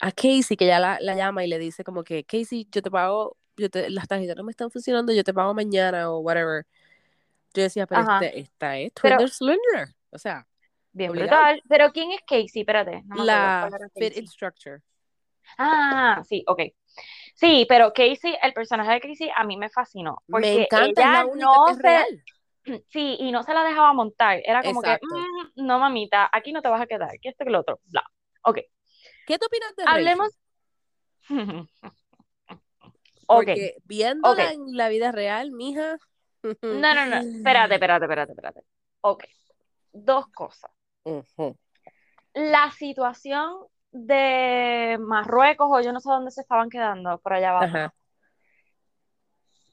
[0.00, 2.90] a Casey, que ella la, la llama y le dice como que, Casey, yo te
[2.90, 6.66] pago, yo te, las tarjetas no me están funcionando, yo te pago mañana o whatever.
[7.56, 8.24] Yo decía, pero Ajá.
[8.24, 9.88] este, esta es Twinder Slender.
[10.10, 10.46] O sea,
[10.92, 11.42] Bien obligado.
[11.42, 11.62] brutal.
[11.68, 12.60] Pero ¿quién es Casey?
[12.62, 14.22] Espérate, no me la Fit Casey.
[14.22, 14.82] Instructor.
[15.58, 16.60] Ah, sí, ok.
[17.34, 20.22] Sí, pero Casey, el personaje de Casey a mí me fascinó.
[20.26, 22.22] Me Porque encanta, es ella la única no que es se, real.
[22.88, 24.40] sí, y no se la dejaba montar.
[24.44, 25.06] Era como Exacto.
[25.08, 25.14] que,
[25.62, 28.02] "Mm, no mamita, aquí no te vas a quedar, que esto que lo otro, bla.
[28.42, 28.58] Ok,
[29.26, 30.28] ¿Qué tú opinas de hablemos.
[33.26, 34.52] Porque viéndola ok.
[34.52, 35.98] en la vida real, mija.
[36.42, 38.60] No, no, no, espérate, espérate, espérate, espérate.
[39.02, 39.24] Ok,
[39.92, 40.70] dos cosas.
[42.34, 43.54] La situación
[43.92, 47.64] de Marruecos o yo no sé dónde se estaban quedando, por allá abajo.
[47.76, 47.94] Ajá.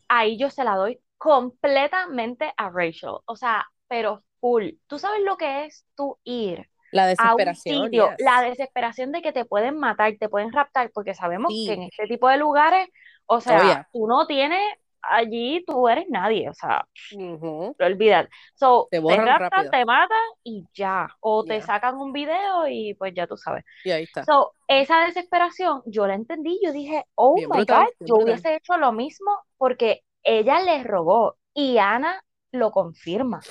[0.07, 3.15] ahí yo se la doy completamente a Rachel.
[3.25, 4.69] O sea, pero full.
[4.87, 7.85] ¿Tú sabes lo que es tú ir La a un desesperación.
[7.85, 8.09] sitio?
[8.09, 8.15] yes.
[8.19, 11.65] La desesperación de que te pueden matar, te pueden raptar, porque sabemos Sí.
[11.67, 12.89] que en este tipo de lugares,
[13.25, 13.89] o sea, Oh, yeah.
[13.91, 14.61] tú no tienes
[15.09, 16.85] allí, tú eres nadie, o sea,
[17.15, 17.75] Ujú.
[17.77, 18.27] lo olvidas.
[18.55, 19.71] So, Te te raptan, rápido.
[19.71, 21.07] te matan y ya.
[21.19, 23.63] O te sacan un video y pues ya tú sabes.
[23.83, 24.23] Y ahí está.
[24.23, 28.23] So, esa desesperación, yo la entendí, yo dije, oh Bien my brutal, God, yo brutal.
[28.23, 33.41] hubiese hecho lo mismo porque ella le rogó y Ana lo confirma,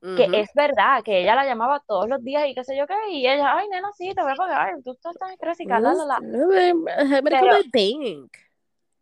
[0.00, 2.94] que es verdad, que ella la llamaba todos los días y qué sé yo qué,
[3.10, 6.04] y ella, ay, nena, sí, te voy a pagar, tú estás tan estresada, la, la,
[6.04, 6.18] la.
[6.20, 8.36] Déjame Pero- comer bank.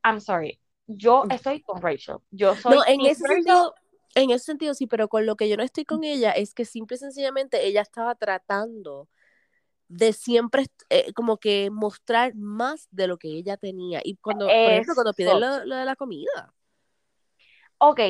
[0.05, 2.77] I'm sorry, yo estoy con Rachel, yo soy.
[2.77, 3.45] No, en ese Rachel.
[3.45, 3.75] sentido,
[4.15, 6.65] en ese sentido sí, pero con lo que yo no estoy con ella es que
[6.65, 9.09] simple y sencillamente ella estaba tratando
[9.89, 14.01] de siempre eh, como que mostrar más de lo que ella tenía.
[14.05, 16.53] Y cuando, por ejemplo, cuando piden lo, lo de la comida.
[17.79, 18.01] Ok,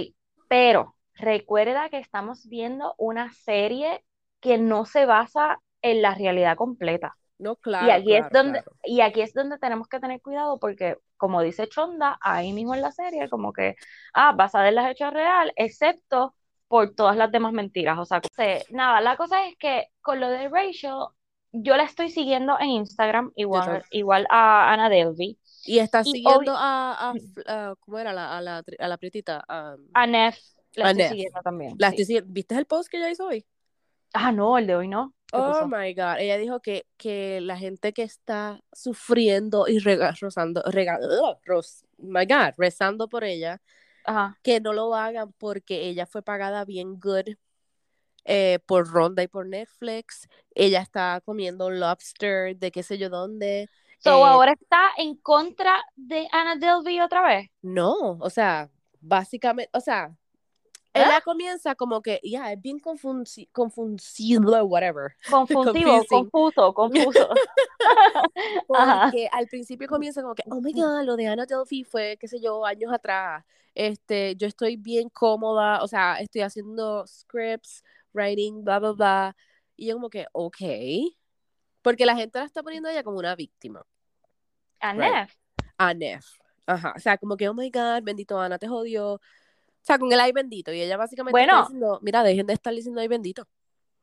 [0.48, 4.04] pero recuerda que estamos viendo una serie
[4.40, 7.16] que no se basa en la realidad completa.
[7.38, 7.86] No, claro.
[7.86, 8.76] Y aquí es donde, claro.
[8.84, 12.82] y aquí es donde tenemos que tener cuidado porque, como dice Chonda, ahí mismo en
[12.82, 13.76] la serie, como que,
[14.14, 16.34] ah, basada en las hechos real, excepto
[16.68, 17.98] por todas las demás mentiras.
[17.98, 18.20] O sea,
[18.70, 20.94] nada, la cosa es que con lo de Rachel,
[21.52, 27.10] yo la estoy siguiendo en Instagram, igual, igual a Ana Delvey, Y está siguiendo a,
[27.10, 27.14] a,
[27.46, 28.12] a- ¿cómo era?
[28.12, 29.44] La, a, la, a la prietita.
[29.48, 30.38] a- a Neff,
[30.74, 31.10] la A estoy Neff.
[31.12, 31.74] siguiendo también.
[31.78, 31.92] la sí.
[31.94, 32.32] estoy siguiendo.
[32.32, 33.46] ¿Viste el post que ella hizo hoy?
[34.12, 35.14] Ah, no, el de hoy no.
[35.32, 36.18] ¿Qué Oh my God.
[36.18, 40.62] Ella dijo que, que la gente que está sufriendo y rega, rozando,
[41.98, 43.60] my God, rezando por ella,
[44.04, 44.38] Ajá.
[44.42, 47.34] que no lo hagan porque ella fue pagada bien good
[48.24, 50.28] eh, por Ronda y por Netflix.
[50.54, 53.68] Ella está comiendo lobster de qué sé yo dónde.
[53.98, 57.48] So, Eh, ahora está en contra de Anna Delvey otra vez.
[57.62, 58.68] no, o sea,
[59.00, 60.16] básicamente, o sea.
[60.96, 65.14] Ella comienza como que, ya, es bien confunci confundible, whatever.
[65.30, 66.04] Confusing.
[66.08, 67.28] confuso, confuso.
[68.74, 69.04] Ajá.
[69.04, 72.28] Porque al principio comienza como que, oh my god, lo de Anna Delphi fue, qué
[72.28, 73.44] sé yo, años atrás.
[73.74, 79.36] Este, yo estoy bien cómoda, o sea, estoy haciendo scripts, writing, bla, bla, bla.
[79.76, 80.56] Y yo como que, ok.
[81.82, 83.86] Porque la gente la está poniendo a ella como una víctima.
[84.80, 85.02] A Right.
[85.02, 85.34] Neff.
[85.78, 86.26] A Neff.
[86.66, 86.94] Ajá.
[86.96, 89.20] O sea, como que, oh my god, bendito Ana, te jodió.
[89.86, 90.72] O sea, con el ay bendito.
[90.72, 91.62] Y ella básicamente está Bueno.
[91.68, 93.46] diciendo, mira, dejen de estar diciendo ay bendito.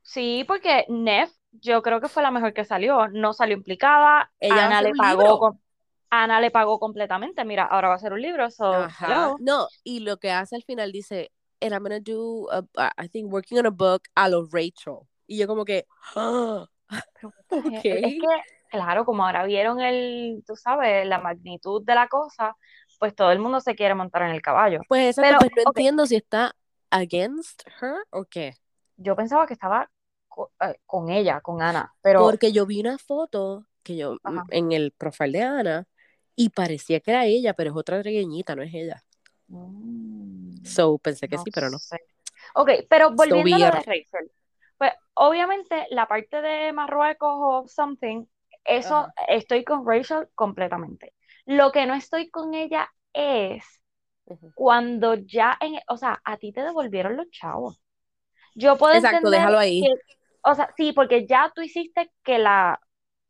[0.02, 3.10] Sí, porque Neff, yo creo que fue la mejor que salió.
[3.10, 4.32] No salió implicada.
[4.40, 5.62] Ella Ana le pagó con-
[6.10, 7.44] Ana le pagó completamente.
[7.44, 8.50] Mira, ahora va a ser un libro.
[8.50, 9.36] So, Ajá.
[9.40, 13.30] No, y lo que hace al final dice, and I'm gonna do, a- I think,
[13.30, 15.00] working on a book a lo Rachel.
[15.28, 16.66] Y yo como que, ah,
[17.20, 17.86] Pero, ok.
[17.86, 18.28] Es que,
[18.70, 22.56] claro, como ahora vieron el, tú sabes, la magnitud de la cosa,
[23.04, 24.80] pues todo el mundo se quiere montar en el caballo.
[24.88, 26.56] Pues exacto, Pero, pues no entiendo si está
[26.90, 28.54] against her o qué.
[28.96, 29.90] Yo pensaba que estaba
[30.62, 34.46] eh, con ella, con Ana, pero Porque yo vi una foto que yo mm, Ajá.
[34.52, 35.86] en el profile de Ana
[36.38, 39.04] y parecía que era ella, pero es otra trigueñita, no es ella.
[39.50, 41.80] Mm, So pensé que no sí, pero no.
[41.80, 41.98] sé.
[42.56, 43.72] Ok, pero volviendo a lo de.
[43.72, 44.32] Rachel,
[44.78, 48.24] pues obviamente la parte de Marruecos o something,
[48.64, 49.14] eso Ajá.
[49.28, 51.14] estoy con Rachel completamente.
[51.46, 53.64] Lo que no estoy con ella es
[54.56, 57.82] cuando ya, en, o sea, a ti te devolvieron los chavos.
[58.56, 59.82] Yo puedo Exacto, entender déjalo ahí.
[59.82, 59.88] que,
[60.44, 62.80] o sea, sí, porque ya tú hiciste que la,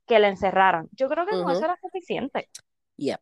[0.07, 0.89] que la encerraran.
[0.91, 1.51] Yo creo que con Ujú.
[1.53, 2.49] eso era suficiente.
[2.97, 3.21] Yep.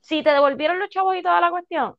[0.00, 1.94] Si te devolvieron los chavos y toda la cuestión,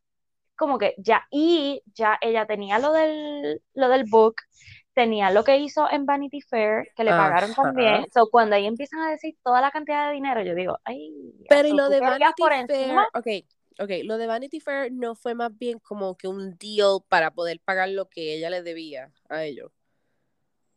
[0.56, 4.36] como que ya, y ya ella tenía lo del, lo del book,
[5.00, 7.62] tenía lo que hizo en Vanity Fair, que le pagaron Ajá.
[7.64, 8.06] también.
[8.14, 11.14] So, cuando ahí empiezan a decir toda la cantidad de dinero, yo digo, ay,
[11.48, 13.08] Pero y lo de Vanity Fair, encima.
[13.14, 13.28] ok,
[13.80, 17.62] ok, lo de Vanity Fair no fue más bien como que un deal para poder
[17.64, 19.72] pagar lo que ella le debía a ellos.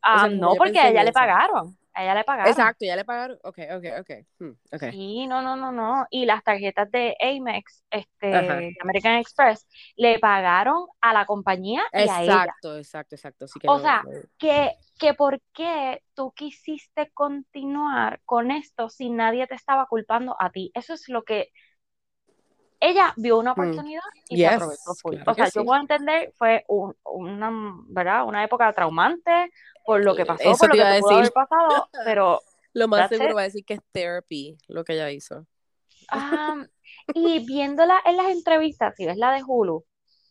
[0.03, 1.77] Ah, sea, no, porque a ella le pagaron.
[1.95, 2.53] A ella le pagaron.
[2.53, 3.39] Exacto, ya le pagaron.
[3.43, 4.11] Ok, ok, ok.
[4.39, 4.83] Hmm, ok.
[4.91, 6.07] Sí, no, no, no, no.
[6.11, 8.61] Y las tarjetas de Amex, este, Ajá.
[8.83, 12.47] American Express, le pagaron a la compañía y a ella.
[12.47, 13.47] Exacto, exacto, exacto.
[13.61, 19.09] Que O no- sea, no- Que, que por qué tú quisiste continuar con esto si
[19.11, 20.71] nadie te estaba culpando a ti.
[20.75, 21.51] Eso es lo que
[22.81, 23.63] ella vio una Hmm.
[23.63, 25.15] oportunidad y Yes, se aprovechó full.
[25.15, 25.67] claro O sea, que yo sí.
[25.67, 27.51] puedo entender, fue un- una,
[27.89, 28.25] ¿verdad?
[28.27, 29.51] Una época traumante
[29.85, 32.41] por lo que pasó, Eso por lo te que a haber pasado, pero
[32.75, 33.37] Lo más seguro it.
[33.37, 35.47] va a decir que es therapy lo que ella hizo.
[36.09, 36.69] Am,
[37.15, 39.85] y viéndola en las entrevistas, si ves la de Hulu,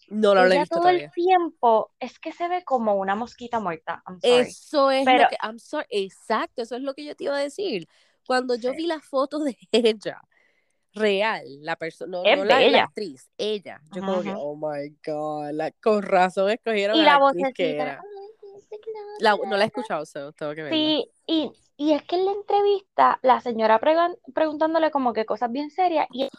[0.09, 1.05] No lo he visto todo todavía.
[1.05, 4.03] el tiempo es que se ve como una mosquita muerta.
[4.07, 4.33] I'm sorry.
[4.49, 7.35] Eso es Pero- lo que, I'm sorry, exacto, eso es lo que yo te iba
[7.35, 7.87] a decir.
[8.27, 8.77] Cuando yo Sí.
[8.77, 10.21] vi las fotos de ella,
[10.93, 16.01] real, la persona, no, la, actriz, ella, yo como que, oh my god, la, con
[16.03, 17.83] razón escogieron Y a la la actriz que vocecita.
[17.83, 18.03] era.
[19.19, 20.77] La- no la he escuchado, so, tengo que verla.
[20.77, 25.51] Sí, y, y es que en la entrevista, la señora pregun- preguntándole como que cosas
[25.51, 26.29] bien serias, y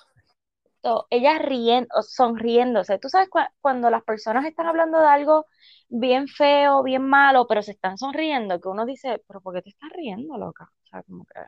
[1.11, 2.99] ella riendo, sonriéndose.
[2.99, 5.47] Tú sabes cua- cuando las personas están hablando de algo
[5.89, 9.71] bien feo, bien malo, pero se están sonriendo, que uno dice, pero ¿por qué te
[9.71, 10.65] estás riendo, loca?
[10.85, 11.41] O sea, como que...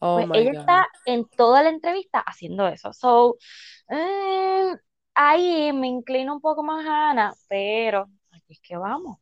[0.00, 0.60] Oh Pues ella god.
[0.60, 2.92] está en toda la entrevista haciendo eso.
[2.92, 3.36] So,
[3.90, 4.74] eh,
[5.14, 9.18] ahí me inclino un poco más a Ana, pero aquí es que vamos.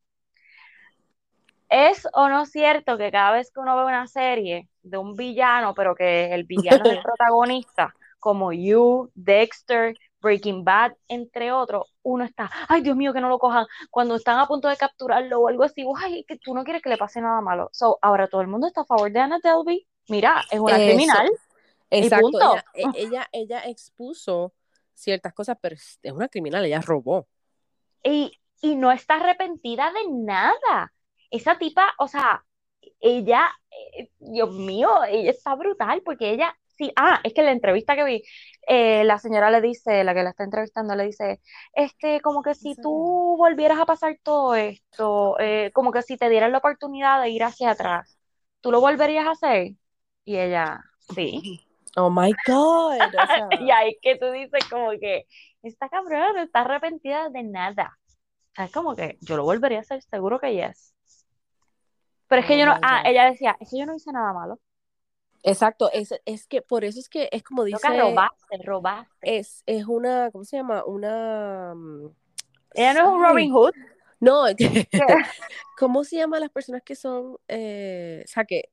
[1.77, 5.75] ¿Es o no cierto que cada vez que uno ve una serie de un villano,
[5.75, 12.23] pero que el villano es el protagonista, como You, Dexter, Breaking Bad, entre otros, uno
[12.23, 15.49] está, ay Dios mío, que no lo cojan, cuando están a punto de capturarlo o
[15.49, 17.71] algo así, ay, que tú no quieres que le pase nada malo.
[17.73, 19.85] So, ahora todo el mundo está a favor de Anna Delvey.
[20.09, 20.85] Mira, es una Eso.
[20.87, 21.29] criminal.
[21.91, 22.55] Exacto, punto.
[22.55, 24.55] ella, e- ella, ella expuso
[24.93, 27.27] ciertas cosas, pero es es una criminal, ella robó.
[28.05, 28.33] y,
[28.63, 30.94] y no está arrepentida de nada.
[31.35, 32.45] Esa tipa, o sea,
[33.01, 33.51] ella,
[33.99, 37.97] eh, Dios mío, ella está brutal porque ella, sí, ah, es que en la entrevista
[37.97, 38.23] que vi,
[38.69, 41.41] eh, la señora le dice, la que la está entrevistando, le dice,
[41.73, 46.29] este, como que si tú volvieras a pasar todo esto, eh, como que si te
[46.29, 48.17] dieran la oportunidad de ir hacia atrás,
[48.61, 49.73] ¿tú lo volverías a hacer?
[50.25, 51.61] Y ella, sí.
[51.97, 53.01] Oh my god.
[53.07, 55.27] O sea, Y ahí que tú dices como que,
[55.63, 57.97] esta cabrona no está arrepentida de nada.
[58.53, 60.94] O sea, es como que yo lo volvería a hacer, seguro que yes.
[62.35, 64.59] Pero es que yo no, ah, ella decía, es que yo no hice nada malo.
[65.45, 69.39] exacto, es, es que por eso es que es como Lo dice, que robaste, robaste.
[69.39, 70.85] es, es una, ¿cómo se llama?
[70.85, 71.75] Una...
[71.77, 72.07] mm,
[72.75, 73.73] Ella no es un Robin Hood.
[74.19, 74.47] No,
[75.79, 78.73] ¿cómo se llaman las personas que son, eh, o sea, que,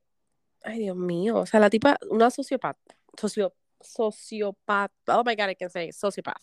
[0.64, 5.54] ay Dios mío, o sea, la tipa, una sociopata, socio, sociopata, oh my God, I
[5.54, 6.42] can say sociopath.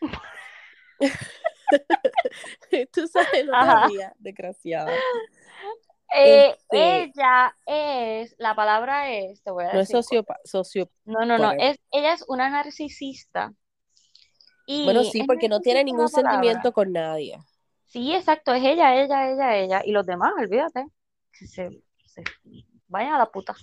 [2.90, 4.90] Tú sabes, no sabía, desgraciada.
[6.16, 9.96] Eh, ella es, la palabra es, te voy a no decir.
[9.96, 13.52] es sociopata, socio, no, no, no, es, ella es una narcisista.
[14.66, 17.38] Y bueno, sí, porque no tiene ningún sentimiento con nadie.
[17.86, 19.82] Sí, exacto, es ella, ella, ella, ella.
[19.84, 20.86] Y los demás, olvídate.
[21.32, 21.72] Se, se,
[22.88, 23.54] vayan a la puta.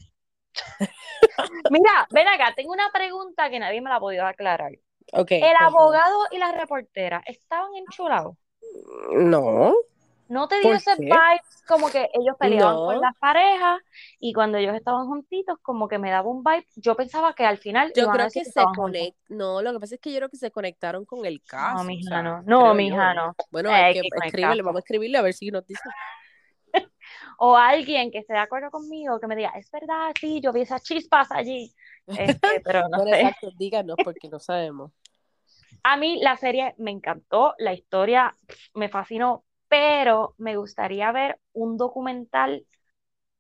[1.69, 4.71] Mira, ven acá, tengo una pregunta que nadie me la ha podido aclarar.
[5.13, 8.35] Okay, ¿El abogado y la reportera estaban enchulados?
[9.11, 9.73] No.
[10.31, 13.81] ¿No te dio ese vibe como que ellos peleaban con las parejas
[14.17, 16.65] y cuando ellos estaban juntitos como que me daba un vibe?
[16.77, 19.37] Yo pensaba que al final Yo creo que se conectaron.
[19.37, 21.79] No, lo que pasa es que yo creo que se conectaron con el caso.
[21.79, 22.41] No, mija, no.
[22.43, 23.35] No, mija, no.
[23.51, 25.81] Bueno, hay que, escribirle, vamos a escribirle a ver si nos dice.
[27.37, 30.61] o alguien que esté de acuerdo conmigo, que me diga, es verdad, sí, yo vi
[30.61, 31.73] esas chispas allí.
[32.07, 33.19] Este, pero no sé.
[33.19, 34.93] Exacto, díganos porque no sabemos.
[35.83, 38.33] A mí la serie me encantó, la historia
[38.75, 42.67] me fascinó, pero me gustaría ver un documental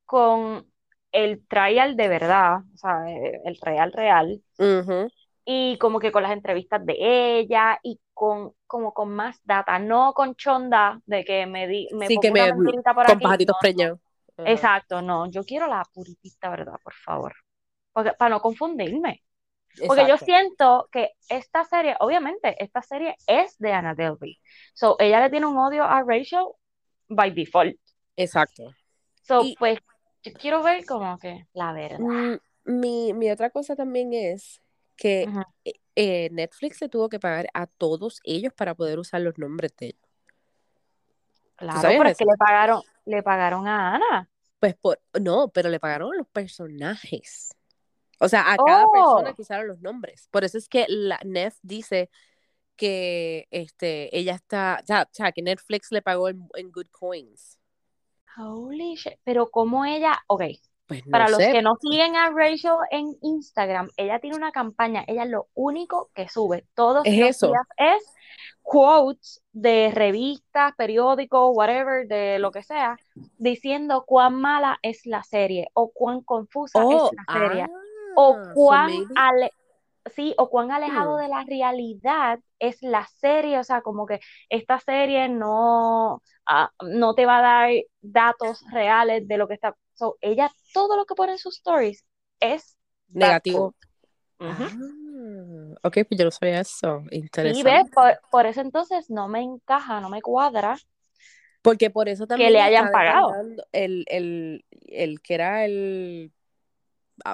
[0.05, 0.65] con
[1.11, 4.41] el trial de verdad, o sea, eh, el real real,
[5.43, 6.95] y como que con las entrevistas de
[7.39, 12.07] ella y con como con más data, no con chonda de que me di me
[12.07, 13.99] sí, que me, por con pajaritos preñados.
[14.37, 17.33] Exacto, no, yo quiero la puritita verdad, por favor.
[17.91, 19.21] Porque, para no confundirme.
[19.87, 24.39] Porque yo siento que esta serie, obviamente, esta serie es de Anna Delvey.
[24.73, 26.45] So, ella le tiene un odio a Rachel
[27.07, 27.77] by default.
[28.15, 28.73] Exacto.
[29.23, 29.79] So, pues,
[30.23, 31.99] yo quiero ver como que la verdad.
[31.99, 34.61] Mm, mi, mi otra cosa también es
[34.95, 35.27] que
[35.65, 39.75] eh, eh, Netflix le tuvo que pagar a todos ellos para poder usar los nombres
[39.77, 40.11] de ellos.
[41.55, 44.29] Claro, pero es que le pagaron, le pagaron a Ana.
[44.59, 47.55] Pues por, no, pero le pagaron a los personajes.
[48.21, 49.35] O sea, a cada persona oh.
[49.35, 50.27] que usaron los nombres.
[50.29, 52.11] Por eso es que la Nef dice
[52.75, 57.57] que este, ella está, o sea, que Netflix le pagó en, good coins.
[58.37, 59.17] Holy shit.
[59.23, 60.43] Pero como ella, ok.
[60.85, 65.25] Pues Para los que no siguen a Rachel en Instagram, ella tiene una campaña, ella
[65.25, 67.41] lo único que sube todos los días
[67.77, 68.03] es
[68.61, 72.97] quotes de revistas, periódicos, whatever, de lo que sea,
[73.37, 77.63] diciendo cuán mala es la serie o cuán confusa es oh, la serie.
[77.63, 77.81] Ah
[78.15, 78.91] o cuán,
[80.15, 84.19] sí, o cuán alejado de la realidad es la serie, o sea, como que
[84.49, 87.71] esta serie no, ah, no te va a dar
[88.01, 89.75] datos reales de lo que está.
[89.93, 92.05] So, ella, todo lo que pone en sus stories
[92.39, 92.77] es
[93.09, 93.75] negativo.
[94.39, 94.57] Ah,
[95.83, 97.03] ok, pues yo no sabía eso.
[97.11, 97.59] Interesante.
[97.59, 97.83] Y ves,
[98.31, 100.77] por, eso entonces no me encaja, no me cuadra.
[101.61, 102.47] Porque por eso también.
[102.47, 103.33] Que le hayan pagado.
[103.71, 106.31] El, el, el que era el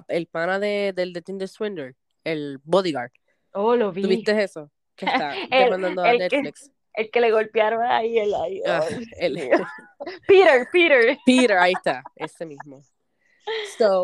[0.08, 3.12] el pana de, del de Tinder Swindler, el bodyguard.
[3.54, 4.04] Oh, lo vi.
[4.04, 4.72] ¿Tuviste eso?
[4.96, 6.72] Que está demandando a Netflix.
[6.94, 8.84] el que le golpearon ahí, el, ahí, ah,
[10.28, 11.18] Peter, Peter.
[11.26, 12.84] Peter, ahí está, ese mismo.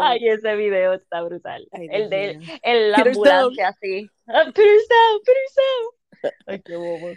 [0.01, 1.67] Ay, ese video está brutal.
[1.71, 4.09] el de el, ambulancia así.
[4.27, 7.09] Ah, Peter Sam, Peter Ay, qué bobo.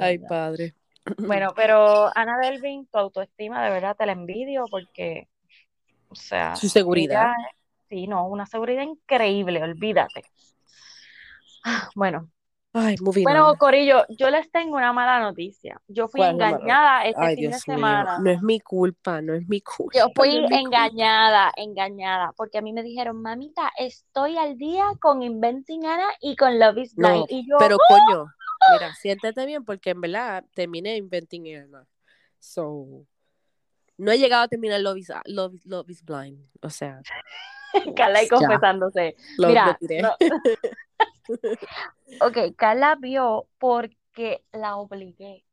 [0.00, 0.74] Ay, padre.
[1.18, 5.28] Bueno, pero Ana Delvin, tu autoestima de verdad te la envidio porque,
[6.06, 7.32] o sea, su seguridad.
[7.92, 10.22] Sí, no, una seguridad increíble, olvídate.
[11.94, 12.30] Bueno.
[12.72, 15.78] Ay, bueno, Corillo, yo les tengo una mala noticia.
[15.88, 18.18] Yo fui engañada este fin de semana.
[18.18, 19.98] No es mi culpa, no es mi culpa.
[19.98, 25.84] Yo fui engañada, engañada, porque a mí me dijeron, mamita, estoy al día con Inventing
[25.84, 27.26] Anna y con Love is Blind.
[27.28, 28.24] y yo, pero coño,
[28.72, 31.86] mira, siéntate bien, porque en verdad terminé Inventing Anna.
[32.38, 33.04] So,
[33.98, 37.02] no he llegado a terminar Love is, Love is Blind, o sea.
[37.96, 39.16] Carla y confesándose.
[39.38, 39.78] Mira,
[42.20, 45.44] ok, Carla vio porque la obligué.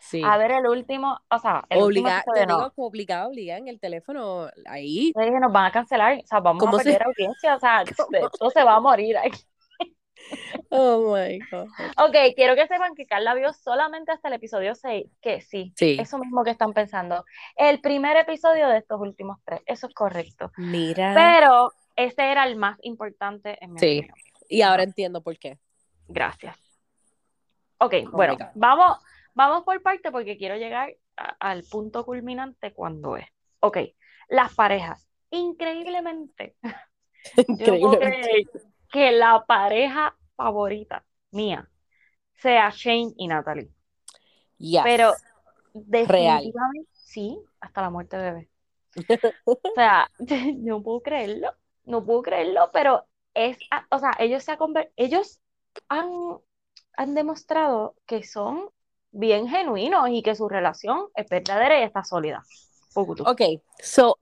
[0.00, 0.22] Sí.
[0.24, 3.80] A ver el último, o sea, el Obliga, último digo que obligada, obligada en el
[3.80, 5.12] teléfono ahí.
[5.14, 8.50] Yo dije, nos van a cancelar, o sea, vamos a perder audiencia, o sea, esto
[8.50, 9.40] se va a morir aquí.
[10.70, 11.68] Oh my God.
[11.96, 15.96] Ok, quiero que sepan que Carla vio solamente hasta el episodio 6, que sí, sí,
[15.98, 17.24] eso mismo que están pensando.
[17.56, 20.52] El primer episodio de estos últimos tres, eso es correcto.
[20.56, 21.14] Mira.
[21.14, 24.06] Pero ese era el más importante en mi Sí,
[24.48, 25.58] y ahora entiendo por qué.
[26.06, 26.56] Gracias.
[27.78, 28.98] Ok, oh bueno, vamos,
[29.34, 33.26] vamos por parte porque quiero llegar al punto culminante cuando es.
[33.60, 33.78] Ok,
[34.28, 35.08] las parejas.
[35.30, 36.56] Increíblemente.
[37.48, 38.46] Increíblemente
[38.90, 41.68] que la pareja favorita mía
[42.34, 43.70] sea Shane y Natalie.
[44.82, 45.14] Pero
[45.74, 48.48] definitivamente, sí, hasta la muerte bebé.
[49.44, 50.10] O sea,
[50.56, 51.52] no puedo creerlo,
[51.84, 53.58] no puedo creerlo, pero es,
[53.90, 54.56] o sea, ellos se
[54.96, 55.40] ellos
[55.88, 56.08] han,
[56.96, 58.70] han demostrado que son
[59.10, 62.42] bien genuinos y que su relación es verdadera y está sólida.
[62.94, 63.42] Ok,
[63.80, 64.18] so,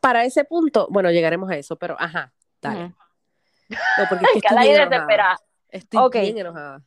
[0.00, 2.92] para ese punto, bueno, llegaremos a eso, pero ajá, dale.
[3.98, 5.38] No, porque es que estoy bien enojada.
[5.68, 6.82] Estoy bien enojada.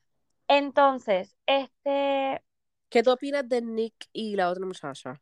[0.48, 2.42] Entonces, este...
[2.90, 5.20] ¿Qué tú opinas de Nick y la otra muchacha?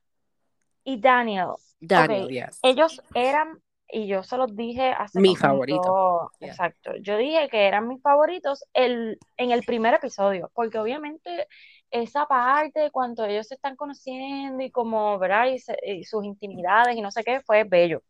[0.83, 1.53] Y Daniel.
[1.79, 2.59] Daniel, yes.
[2.61, 6.31] Ellos eran, y yo se los dije hace Mi favorito.
[6.41, 6.91] Exacto.
[6.97, 11.47] Yo dije que eran mis favoritos el, en el primer episodio, porque obviamente
[11.93, 15.47] esa parte, cuando ellos se están conociendo y como, ¿verdad?
[15.85, 18.01] Y, sus intimidades y no sé qué, fue bello.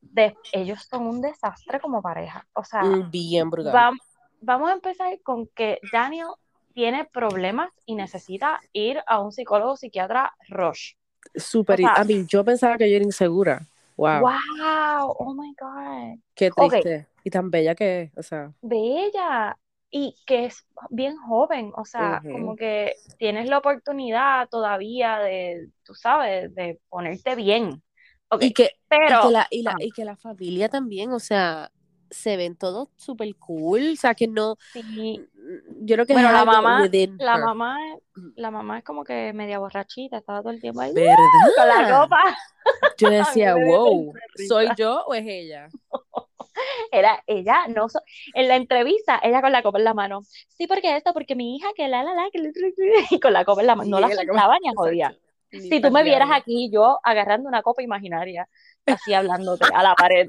[0.00, 2.46] De, ellos son un desastre como pareja.
[2.54, 3.94] O sea, mm, bien brutal.
[4.40, 6.28] vamos a empezar con que Daniel
[6.74, 10.96] tiene problemas y necesita ir a un psicólogo psiquiatra Roche.
[11.34, 13.66] Súper, a mí yo pensaba que yo era insegura.
[13.96, 14.20] Wow.
[14.20, 16.20] Wow, oh my God.
[16.34, 17.08] Qué triste.
[17.24, 18.52] Y tan bella que es, o sea.
[18.62, 19.58] Bella
[19.90, 25.94] y que es bien joven, o sea, como que tienes la oportunidad todavía de, tú
[25.94, 27.82] sabes, de ponerte bien.
[28.40, 31.70] Y, que, pero, la, y, la, y que la familia también, o sea,
[32.10, 35.26] se ven todos súper cool, o sea, que no, sí.
[35.80, 36.88] yo creo que bueno, la mamá,
[37.18, 37.78] la mamá,
[38.36, 41.16] la mamá es como que media borrachita, estaba todo el tiempo ahí, ¿verdad?
[41.56, 42.36] con la copa.
[42.98, 44.12] Yo decía, wow,
[44.48, 45.68] ¿soy yo o es ella?
[46.90, 47.86] Era ella, no,
[48.34, 50.22] en la entrevista, ella con la copa en la mano.
[50.48, 52.40] Sí, porque esto, porque mi hija, que la, la, la, que
[53.10, 53.90] y con la copa en la mano.
[53.90, 55.16] No la soltaba ni a jodía.
[55.50, 58.48] Si tú me vieras aquí, yo agarrando una copa imaginaria,
[58.86, 60.28] así hablándote a la pared.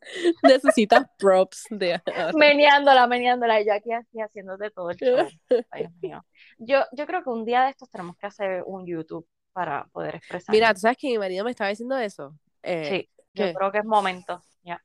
[0.42, 2.00] Necesitas props de
[2.34, 5.28] meneándola, meneándola, y yo aquí así haciéndote todo el show.
[5.70, 6.24] Ay, Dios mío.
[6.58, 10.16] Yo, yo creo que un día de estos tenemos que hacer un YouTube para poder
[10.16, 10.52] expresar.
[10.52, 12.34] Mira, ¿tú sabes que mi marido me estaba diciendo eso?
[12.62, 14.42] Eh, sí, yo creo que es momento.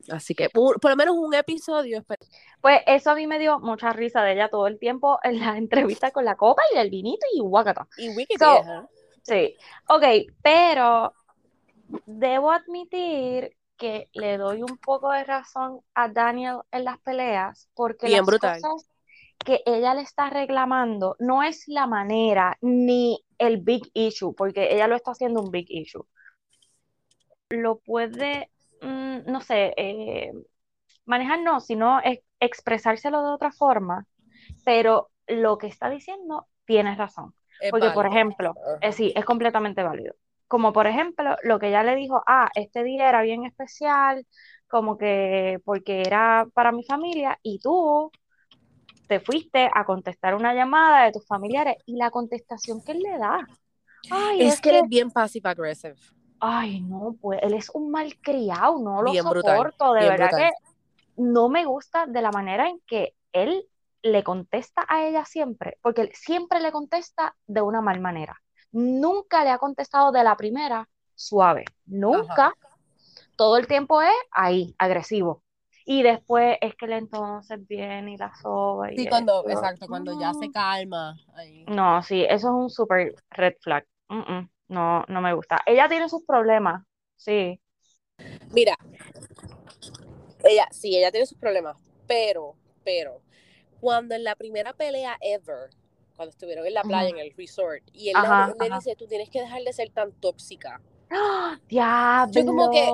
[0.09, 2.03] Así que por, lo menos un episodio.
[2.61, 5.57] Pues eso a mí me dio mucha risa de ella todo el tiempo en la
[5.57, 7.87] entrevista con la copa y el vinito y guacata.
[7.97, 8.87] Y Wikipedia.
[9.23, 9.55] Sí,
[9.89, 10.03] ok,
[10.41, 11.13] pero
[12.05, 18.07] debo admitir que le doy un poco de razón a Daniel en las peleas porque
[18.09, 18.87] las cosas
[19.39, 24.87] que ella le está reclamando no es la manera ni el big issue, porque ella
[24.87, 26.05] lo está haciendo un big issue.
[27.49, 28.49] Lo puede
[28.83, 30.33] Mm, no sé, eh,
[31.05, 32.01] manejar no, sino
[32.39, 34.05] expresárselo de otra forma,
[34.65, 37.33] pero lo que está diciendo tiene razón.
[37.71, 40.15] Porque, por ejemplo, eh, sí, es completamente válido.
[40.47, 44.25] Como por ejemplo, lo que ella le dijo, ah, este día era bien especial,
[44.67, 48.11] como que porque era para mi familia, y tú
[49.07, 53.17] te fuiste a contestar una llamada de tus familiares y la contestación que él le
[53.17, 53.47] da.
[54.37, 55.95] es, que, es bien passive aggressive
[56.45, 60.49] ay, no, pues él es un malcriado, no lo soporto, de verdad que
[61.15, 63.65] no me gusta de la manera en que él
[64.03, 68.39] le contesta a ella siempre, porque siempre le contesta de una mal manera.
[68.71, 72.53] Nunca le ha contestado de la primera suave, nunca.
[73.35, 75.43] Todo el tiempo es ahí, agresivo.
[75.85, 78.89] Y después es que él entonces viene y la soba.
[78.95, 81.17] sí, cuando, exacto, cuando ya se calma.
[81.67, 83.85] No, sí, eso es un super red flag.
[84.67, 85.61] No, no me gusta.
[85.65, 86.83] Ella tiene sus problemas,
[87.15, 87.59] sí.
[88.51, 88.75] Mira,
[90.43, 93.21] ella, sí, ella tiene sus problemas, pero, pero,
[93.83, 95.69] cuando en la primera pelea ever,
[96.15, 98.15] cuando estuvieron en la playa, en el resort, y él,
[98.57, 100.79] le, dice, tú tienes que dejar de ser tan tóxica.
[101.11, 101.59] ¡Ah!
[101.67, 102.31] Diablo.
[102.31, 102.89] Yo como que,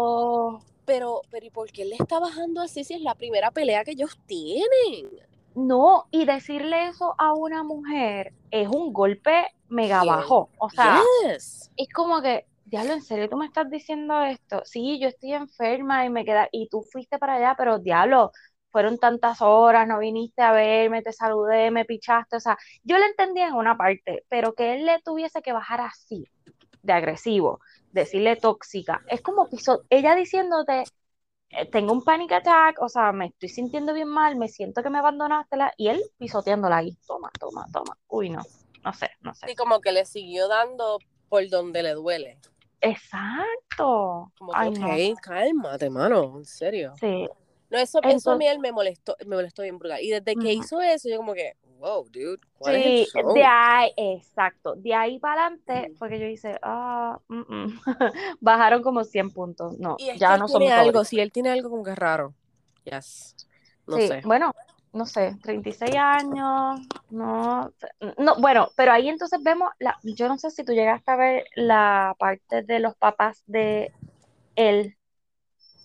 [0.86, 3.84] pero, pero ¿y por qué él le está bajando así si es la primera pelea
[3.84, 5.12] que ellos tienen?
[5.54, 10.50] No, y decirle eso a una mujer es un golpe mega bajo.
[10.58, 11.04] O sea,
[11.36, 14.64] es como que, diablo, ¿en serio tú me estás diciendo esto?
[14.66, 18.32] Sí, yo estoy enferma y me queda, y tú fuiste para allá, pero diablo,
[18.72, 23.06] fueron tantas horas, no viniste a verme, te saludé, me pichaste, o sea, yo le
[23.06, 26.26] entendía en una parte, pero que él le tuviese que bajar así,
[26.82, 27.60] de agresivo,
[27.92, 30.84] decirle tóxica, es como piso, ella diciéndote,
[31.52, 34.90] eh, tengo un panic attack, o sea, me estoy sintiendo bien mal, me siento que
[34.90, 38.42] me abandonaste, la, y él pisoteándola ahí, toma, toma, toma, uy, no
[38.84, 39.52] no sé, no sé.
[39.52, 42.40] Y como que le siguió dando por donde le duele.
[42.82, 44.32] Exacto.
[44.38, 46.94] Como que, ok, cálmate, mano, en serio.
[47.00, 47.28] Sí.
[47.70, 50.02] No, eso, eso a mí él me molestó, me molestó bien brutal.
[50.02, 54.76] Y desde que hizo eso, yo como que, wow, dude, ¿cuál sí, de ahí, exacto.
[54.76, 57.20] De ahí para adelante fue que yo hice, ah,
[58.40, 59.78] bajaron como 100 puntos.
[59.78, 62.34] No, ya no somos algo, si él tiene algo como que raro.
[62.86, 63.36] Yes.
[63.86, 64.22] No sí, sé.
[64.24, 64.54] Bueno,
[64.92, 66.80] no sé, 36 años,
[67.12, 67.72] No,
[68.18, 71.46] no, bueno, pero ahí entonces vemos, la, yo no sé si tú llegaste a ver
[71.56, 73.94] la parte de los papás de
[74.56, 74.96] él.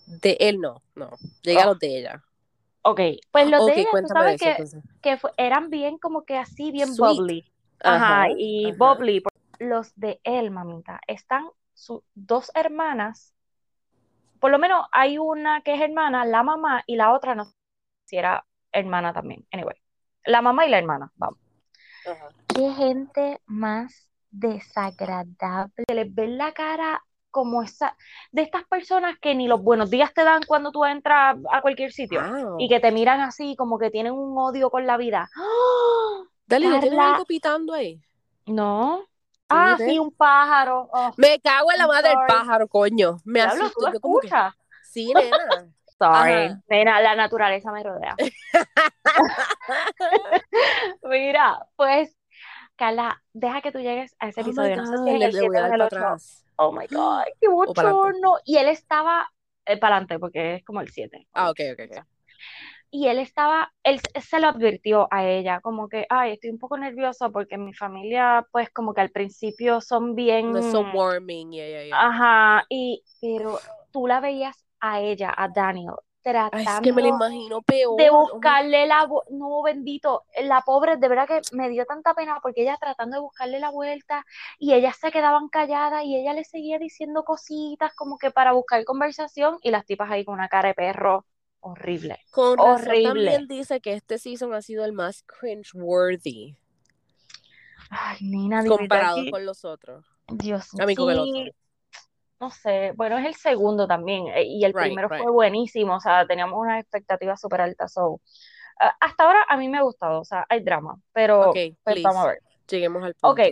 [0.05, 1.09] De él no, no.
[1.41, 1.69] Llega a Oh.
[1.71, 2.23] los de ella.
[2.83, 3.01] Ok,
[3.31, 4.83] pues los Ok, de ella, tú sabes eso, que, entonces.
[5.01, 7.15] que fue- eran bien como que así, bien Sweet.
[7.17, 7.51] bubbly.
[7.83, 8.75] Ajá, Ajá, y ajá.
[8.77, 9.23] bubbly.
[9.59, 13.33] Los de él, mamita, están sus dos hermanas.
[14.39, 17.53] Por lo menos hay una que es hermana, la mamá, y la otra no sé
[18.05, 19.47] si era hermana también.
[19.51, 19.75] Anyway,
[20.25, 21.39] la mamá y la hermana, vamos.
[22.05, 22.29] Ajá.
[22.47, 25.85] Qué gente más desagradable.
[25.87, 27.03] Se les ve la cara
[27.35, 27.97] como esa,
[28.31, 31.91] de estas personas que ni los buenos días te dan cuando tú entras a cualquier
[31.91, 32.55] sitio Wow.
[32.59, 35.29] y que te miran así como que tienen un odio con la vida.
[35.35, 36.23] ¡Ah!
[36.47, 37.99] Dale, ¿no tienes algo pitando ahí?
[38.45, 39.03] No.
[39.49, 40.87] Ah, sí, un pájaro.
[40.93, 43.17] Oh, Me cago en la madre del pájaro, coño.
[43.25, 43.85] Me diablo, asusto.
[43.87, 44.53] ¿tú Yo como que, escuchas?
[44.81, 45.67] sí, nena.
[45.99, 46.45] Sorry.
[46.45, 46.61] Ajá.
[46.69, 48.15] Nena, la naturaleza me rodea.
[51.03, 52.15] Mira, pues,
[52.77, 54.77] Carla, deja que tú llegues a ese Oh episodio.
[54.77, 55.95] No sé si es el le 7 voy a o el para 8.
[55.97, 56.44] atrás.
[56.57, 58.37] Oh my God, qué bochorno.
[58.45, 59.29] Y él estaba
[59.65, 61.27] para adelante, porque es como el 7.
[61.33, 62.05] Ah, ok, ok, ok.
[62.91, 66.77] Y él estaba, él se- lo advirtió a ella, como que, ay, estoy un poco
[66.77, 71.51] nervioso porque mi familia, pues, como que al principio son bien, No es so warming,
[71.51, 71.97] yeah, yeah, yeah.
[71.99, 75.93] ajá, y, pero tú la veías a ella, a Daniel,
[76.51, 77.97] Ay, es que me lo tratando imagino peor.
[77.97, 82.63] de buscarle la, no, bendito, la pobre, de verdad que me dio tanta pena porque
[82.63, 84.25] ella tratando de buscarle la vuelta
[84.57, 88.83] y ellas se quedaban calladas y ella le seguía diciendo cositas como que para buscar
[88.85, 91.25] conversación y las tipas ahí con una cara de perro
[91.59, 93.03] horrible, Con horrible.
[93.03, 96.55] también dice que este season ha sido el más cringe-worthy
[97.89, 100.05] Ay, nena, comparado que, con los otros.
[100.27, 101.51] Dios A mí con el sí, otro.
[102.39, 105.21] No sé, bueno, es el segundo también eh, y el Right, primero right.
[105.23, 108.21] fue buenísimo, o sea, teníamos unas expectativas súper altas, so,
[108.81, 112.01] ah, hasta ahora a mí me ha gustado, o sea, hay drama, pero Ok, pues
[112.01, 112.39] vamos a ver.
[112.67, 113.51] Lleguemos al Ok, punto.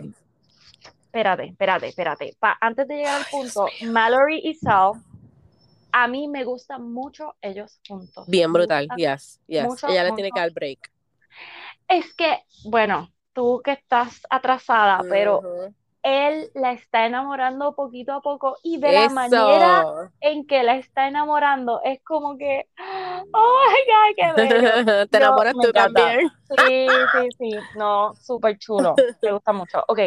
[1.06, 2.36] espérate, espérate, espérate.
[2.38, 4.94] Pa- antes de llegar al punto, Mallory y Sal,
[5.92, 8.28] a mí me gustan mucho ellos juntos.
[8.28, 9.66] Bien brutal, yes, yes.
[9.66, 10.90] mucho, Ella le tiene que dar break.
[11.88, 15.46] Es que, bueno, tú que estás atrasada, pero.
[16.04, 19.84] Él la está enamorando poquito a poco y de la manera
[20.20, 24.32] en que la está enamorando es como que, oh my God, qué
[24.82, 25.06] bello.
[25.08, 26.30] Te enamoras tú también.
[26.48, 28.94] Sí, sí, sí, no, súper chulo.
[29.22, 29.82] Me gusta mucho.
[29.88, 29.98] Ok,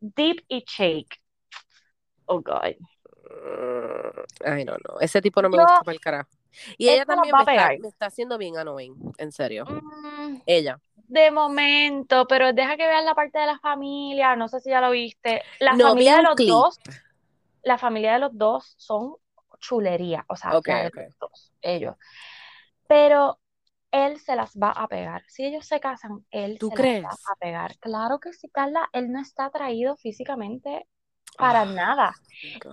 [0.00, 1.20] Deep y Shake.
[2.26, 2.74] Oh God.
[3.30, 5.00] Mm, Ay, no, no.
[5.00, 6.30] Ese tipo no me Yo, gusta para el carajo.
[6.78, 9.64] Y ella también me a está, me está haciendo bien annoying, en serio.
[9.64, 10.78] Mm, Ella.
[11.08, 14.36] De momento, pero deja que veas la parte de la familia.
[14.36, 15.42] No sé si ya lo viste.
[15.60, 16.48] La No, familia de los clip.
[16.48, 16.80] dos,
[17.62, 19.16] la familia de los dos son
[19.60, 20.24] chulería.
[20.28, 20.62] O sea, los
[21.20, 21.96] dos, ellos.
[22.86, 23.40] Pero
[23.90, 25.22] él se las va a pegar.
[25.28, 27.76] Si ellos se casan, él ¿Tú se las va a pegar.
[27.80, 28.88] Claro que sí, Carla.
[28.92, 30.86] Él no está atraído físicamente
[31.38, 32.14] para Ah, nada.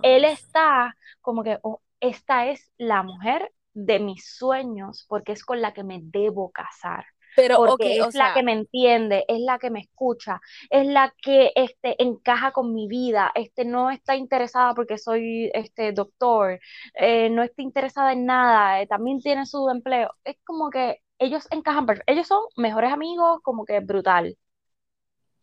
[0.02, 5.60] Él está como que, oh, esta es la mujer de mis sueños porque es con
[5.62, 7.06] la que me debo casar.
[7.36, 11.52] Pero, Porque es la que me entiende, es la que me escucha, es la que
[11.54, 16.60] este, encaja con mi vida, este, no está interesada porque soy este, doctor,
[16.94, 20.14] eh, no está interesada en nada, eh, también tiene su empleo.
[20.24, 24.36] Es como que ellos encajan, ellos son mejores amigos, como que brutal.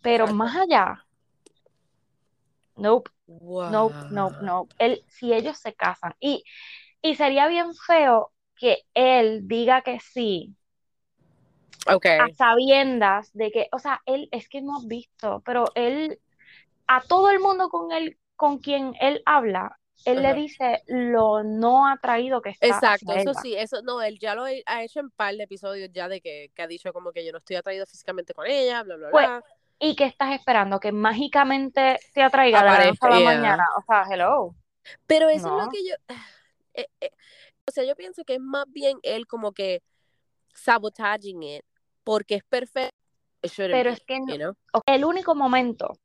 [0.01, 0.35] Pero exacto.
[0.35, 1.05] más allá,
[2.75, 3.11] nope,
[3.65, 4.45] nope, nope, Wow.
[4.45, 4.75] nope.
[4.79, 6.43] Él, si ellos se casan, y,
[7.01, 10.55] y sería bien feo que él diga que sí
[11.85, 16.19] A sabiendas de que, o sea, él es que no has visto, pero él
[16.87, 21.87] a todo el mundo con él, con quien él habla, él le dice lo no
[21.87, 25.35] atraído que está Exacto, eso sí, eso no, él ya lo ha hecho en par
[25.35, 28.33] de episodios ya de que, que ha dicho como que yo no estoy atraído físicamente
[28.33, 29.43] con ella, bla, bla, Pues, bla.
[29.79, 30.79] ¿y qué estás esperando?
[30.79, 33.25] ¿Que mágicamente te atraiga de la noche a la yeah.
[33.25, 33.63] mañana?
[33.77, 34.55] O sea, hello.
[35.05, 35.95] Pero eso es lo que yo,
[36.73, 37.11] eh, eh,
[37.67, 39.81] o sea, yo pienso que es más bien él como que
[40.53, 41.63] sabotaging it,
[42.03, 42.95] porque es perfecto,
[43.41, 44.53] Pero es que no- you know?
[44.73, 45.97] ok, el único momento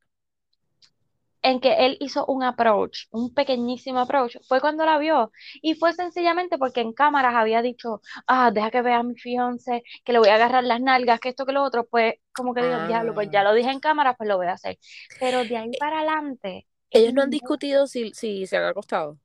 [1.41, 5.31] en que él hizo un approach, un pequeñísimo approach, fue cuando la vio.
[5.61, 9.83] Y fue sencillamente porque en cámaras había dicho, ah, deja que vea a mi fiance,
[10.03, 11.85] que le voy a agarrar las nalgas, que esto, que lo otro.
[11.85, 13.43] Pues como que digo, diablo, pues ya Ah.
[13.43, 14.79] lo dije en cámaras, pues lo voy a hacer.
[15.19, 19.19] Pero de ahí para adelante, Ellos no han discutido si, si se han acostado.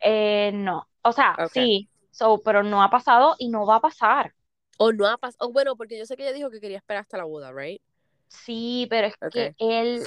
[0.00, 0.88] eh, no.
[1.02, 4.32] O sea, sí, so, pero no ha pasado y no va a pasar.
[4.78, 7.18] O no ha pasado, bueno, porque yo sé que ella dijo que quería esperar hasta
[7.18, 7.82] la boda, right?
[8.28, 10.06] Sí, pero es que él,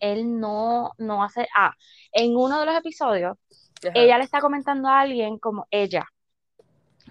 [0.00, 1.46] él no, no hace.
[1.54, 1.72] Ah,
[2.12, 3.36] en uno de los episodios,
[3.86, 3.92] Ajá.
[3.94, 6.06] ella le está comentando a alguien como ella.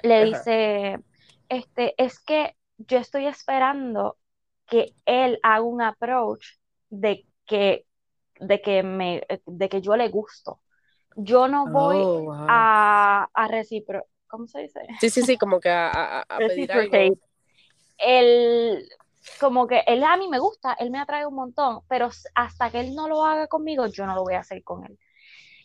[0.01, 0.25] Le Ajá.
[0.25, 0.99] dice,
[1.49, 4.17] este, es que yo estoy esperando
[4.67, 6.57] que él haga un approach
[6.89, 7.85] de que,
[8.39, 10.59] de que, me, de que yo le gusto.
[11.17, 12.33] Yo no voy Oh, wow.
[12.47, 14.05] a, a recipro...
[14.27, 14.81] ¿Cómo se dice?
[14.99, 17.15] Sí, sí, sí, como que a, a- a pedir algo.
[17.97, 18.87] Él,
[19.39, 22.81] como que él a mí me gusta, él me atrae un montón, pero hasta que
[22.81, 24.99] él no lo haga conmigo, yo no lo voy a hacer con él.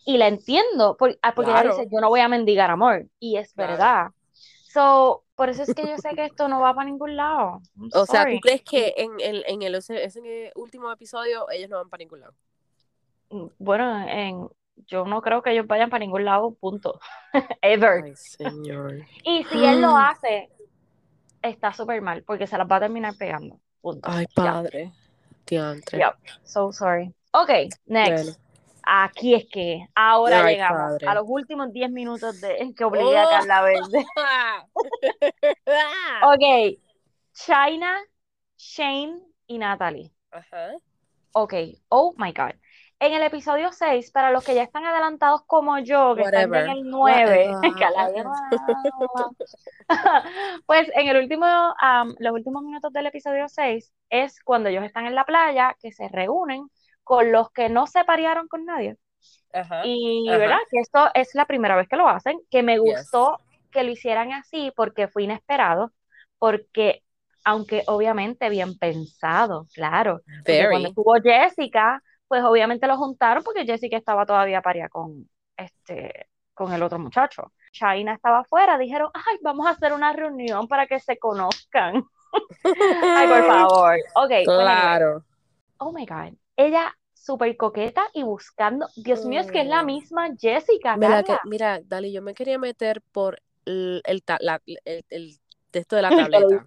[0.05, 1.75] Y la entiendo, ah, porque ella Claro.
[1.77, 3.73] dice, yo no voy a mendigar amor, y es Claro.
[3.73, 4.07] verdad.
[4.33, 7.61] So, por eso es que yo sé que esto no va para ningún lado.
[7.77, 8.25] I'm O sea.
[8.29, 11.99] ¿tú crees que en, en, en el, ese- ese último episodio ellos no van para
[11.99, 12.33] ningún lado?
[13.29, 14.49] Mm, Bueno, en,
[14.87, 16.99] yo no creo que ellos vayan para ningún lado, punto.
[17.61, 18.03] Ever.
[18.03, 18.95] Ay, señor.
[19.23, 20.49] Y si él lo hace,
[21.41, 23.59] está súper mal, porque se las va a terminar pegando.
[23.81, 24.09] Punto.
[24.11, 24.91] Ay, padre.
[25.45, 25.99] Diantre.
[25.99, 26.13] Yep.
[26.43, 27.13] So sorry.
[27.33, 27.49] Ok,
[27.85, 28.23] next.
[28.25, 28.37] Bueno.
[28.85, 31.07] Aquí es que ahora Ay, llegamos padre.
[31.07, 33.29] a los últimos 10 minutos de que obligué a Oh.
[33.29, 34.05] Carla Verde.
[36.25, 36.79] Ok,
[37.33, 37.97] China,
[38.57, 40.11] Shane y Natalie.
[40.31, 40.71] Ajá.
[41.33, 41.53] Ok,
[41.89, 42.53] oh my God.
[43.03, 46.65] En el episodio 6, para los que ya están adelantados como yo, que están Whatever.
[46.67, 47.75] en el 9, Whatever.
[47.77, 48.31] Carla, ya no-
[50.65, 51.45] pues en el último,
[51.81, 55.91] am, los últimos minutos del episodio 6 es cuando ellos están en la playa, que
[55.91, 56.69] se reúnen
[57.03, 58.95] con los que no se parearon con nadie.
[59.83, 62.83] Y verdad que esto es la primera vez que lo hacen, que me Yes.
[62.83, 63.37] gustó
[63.69, 65.91] que lo hicieran así porque fue inesperado,
[66.39, 67.03] porque
[67.43, 70.21] aunque obviamente bien pensado, claro,
[70.69, 72.01] cuando estuvo Jessica,
[72.33, 76.25] pues obviamente lo juntaron porque Jessica estaba todavía paria con este
[76.55, 77.51] con el otro muchacho.
[77.71, 82.03] China estaba afuera, dijeron, ay, vamos a hacer una reunión para que se conozcan.
[83.15, 83.95] Ay, por favor.
[84.15, 84.45] Ok, pues.
[84.45, 85.23] Claro.
[85.77, 86.33] Oh my God.
[86.55, 88.87] Ella súper coqueta y buscando.
[88.95, 89.85] Dios mío, es que es la Mm.
[89.85, 91.39] misma Jessica, que- Carla.
[91.45, 96.09] mira, Dali, yo me quería meter por el, el, la- el, el texto de la
[96.49, 96.63] tableta.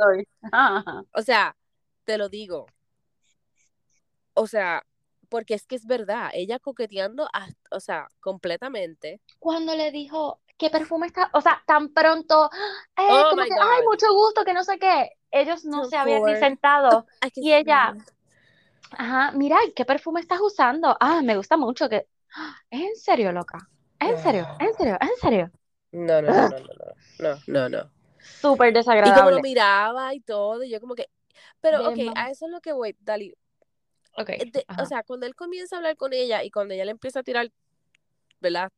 [1.12, 1.56] O sea,
[2.04, 2.66] te lo digo.
[4.34, 4.85] O sea,
[5.28, 9.20] porque es que es verdad, ella coqueteando, a, o sea, completamente.
[9.38, 11.30] Cuando le dijo, ¿qué perfume está?
[11.32, 12.50] O sea, tan pronto,
[12.96, 15.10] eh, oh como que, ay, mucho gusto, que no sé qué.
[15.30, 17.06] Ellos no se habían ni sentado.
[17.36, 17.94] Y ella,
[18.92, 20.96] ajá, mira, ¿qué perfume estás usando?
[21.00, 22.06] Ah, me gusta mucho, que,
[22.70, 23.68] en serio, loca?
[23.98, 24.46] En serio?
[24.60, 24.98] ¿En serio?
[25.00, 25.50] ¿En serio?
[25.92, 26.58] No, no, no, no,
[27.18, 27.90] no, no, no, no.
[28.40, 29.18] Súper desagradable.
[29.18, 31.08] Y como lo miraba y todo, yo como que,
[31.60, 33.34] pero, Bien, ok, a eso es lo que voy, Dali,
[34.16, 34.82] Ok, Eh, de- ajá.
[34.82, 37.22] o sea, cuando él comienza a hablar con ella y cuando ella le empieza a
[37.22, 37.50] tirar,
[38.40, 38.72] ¿verdad?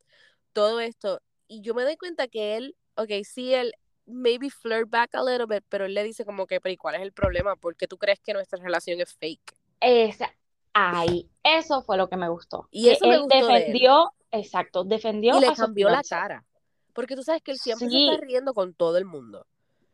[0.52, 3.72] Todo esto, y yo me doy cuenta que él, ok, sí, él
[4.06, 6.96] maybe flirt back a little bit, pero él le dice como que, pero ¿y cuál
[6.96, 7.56] es el problema?
[7.56, 9.54] ¿Por qué tú crees que nuestra relación es fake?
[9.80, 10.34] Esa,
[10.72, 12.68] ahí, eso fue lo que me gustó.
[12.70, 13.58] Y eso me él gustó de él.
[13.58, 16.44] defendió, exacto, defendió Y le a cambió la cara.
[16.92, 19.46] Porque tú sabes que él siempre se está riendo con todo el mundo.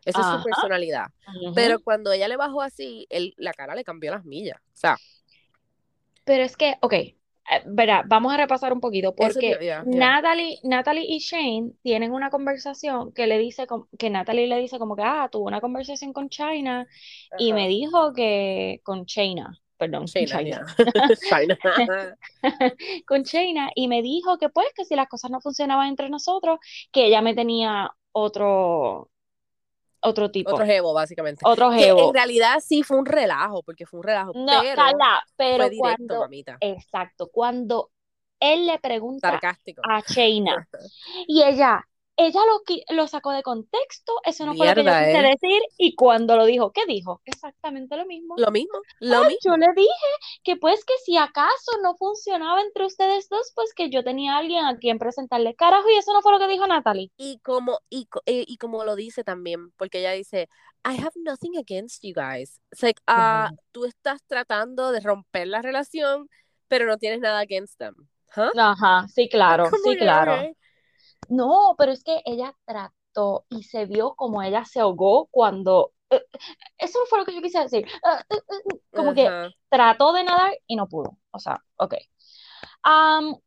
[0.05, 0.39] Esa es Ajá.
[0.39, 1.07] su personalidad.
[1.27, 1.55] Ujú.
[1.55, 4.59] Pero cuando ella le bajó así, él, la cara le cambió las millas.
[4.59, 4.97] O sea,
[6.25, 7.15] Pero es que, ok, eh,
[7.67, 9.83] verá, vamos a repasar un poquito, porque.
[9.85, 13.67] Natalie, Natalie y Shane tienen una conversación que le dice,
[13.99, 16.87] que Natalie le dice como que, ah, tuvo una conversación con China
[17.39, 20.67] y me dijo que, con China, perdón, China, China, ya.
[21.29, 22.17] China.
[23.07, 26.59] con China y me dijo que pues que si las cosas no funcionaban entre nosotros,
[26.93, 29.11] que ella me tenía otro,
[30.05, 31.41] otro tipo, Otro jevo, básicamente.
[31.45, 32.09] otro Que jevo.
[32.09, 35.71] en realidad sí fue un relajo, porque fue un relajo, No, pero Carla, pero fue
[35.71, 36.57] directo, cuando, mamita.
[36.61, 37.91] exacto, cuando
[38.41, 39.83] él le pregunta Sarcástico.
[39.89, 40.69] a China
[41.27, 41.87] y ella,
[42.17, 45.31] ella lo, lo sacó de contexto, eso no fue lo que yo quise ¿eh?
[45.31, 47.21] decir y cuando lo dijo, ¿qué dijo?
[47.25, 48.35] Exactamente lo mismo.
[48.39, 49.39] Lo mismo, lo Ah, mismo.
[49.53, 49.91] yo le dije
[50.45, 54.39] que pues que si acaso no funcionaba entre ustedes dos, pues que yo tenía a
[54.39, 55.55] alguien a quien presentarle.
[55.55, 57.11] Carajo, y eso no fue lo que dijo Natalie.
[57.17, 60.49] Y como, y, eh, y como lo dice también, porque ella dice,
[60.85, 62.61] I have nothing against you guys.
[62.71, 66.29] It's like, ah, tú estás tratando de romper la relación,
[66.69, 67.95] pero no tienes nada against them.
[68.37, 68.51] ¿Huh?
[68.59, 70.37] Ajá, sí, claro, sí, claro.
[71.29, 75.93] No, pero es que ella trató y se vio como ella se ahogó cuando...
[76.11, 76.23] eh,
[76.79, 77.87] eso fue lo que yo quise decir.
[78.05, 79.35] Ah, eh, eh, como que
[79.69, 81.19] trató de nadar y no pudo.
[81.31, 81.95] O sea, ok.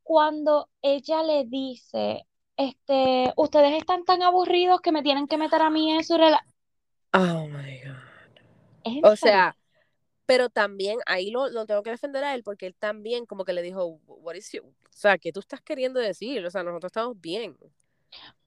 [0.03, 2.25] Cuando ella le dice,
[2.57, 6.53] este, ustedes están tan aburridos que me tienen que meter a mí en su relación.
[7.13, 7.95] Oh my God.
[8.83, 9.15] ¿En O serio?
[9.15, 9.55] sea,
[10.27, 13.53] pero también ahí lo, lo tengo que defender a él porque él también como que
[13.53, 16.45] le dijo, what is your-" o sea, ¿qué tú estás queriendo decir?
[16.45, 17.57] O sea, nosotros estamos bien.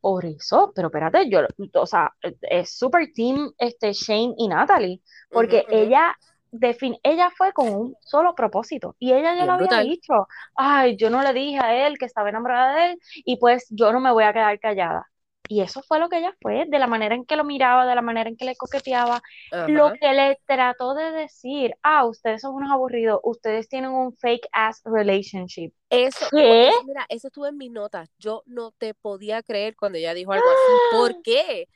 [0.00, 1.40] Por eso, pero espérate, yo,
[1.74, 5.86] o sea, es super team este, Shane y Natalie, porque Ujú, ujú.
[5.86, 6.16] ella,
[6.52, 10.26] defin- ella fue con un solo propósito y ella ya lo había dicho,
[10.56, 13.92] ay, yo no le dije a él que estaba enamorada de él y pues yo
[13.92, 15.06] no me voy a quedar callada.
[15.52, 17.96] Y eso fue lo que ella fue, de la manera en que lo miraba, de
[17.96, 19.20] la manera en que le coqueteaba,
[19.66, 24.46] lo que le trató de decir, ah, ustedes son unos aburridos, ustedes tienen un fake
[24.52, 25.72] ass relationship.
[25.90, 26.70] Eso, ¿Qué?
[26.86, 28.08] mira, eso estuvo en mis notas.
[28.20, 30.96] Yo no te podía creer cuando ella dijo algo así.
[30.96, 31.66] ¿Por qué?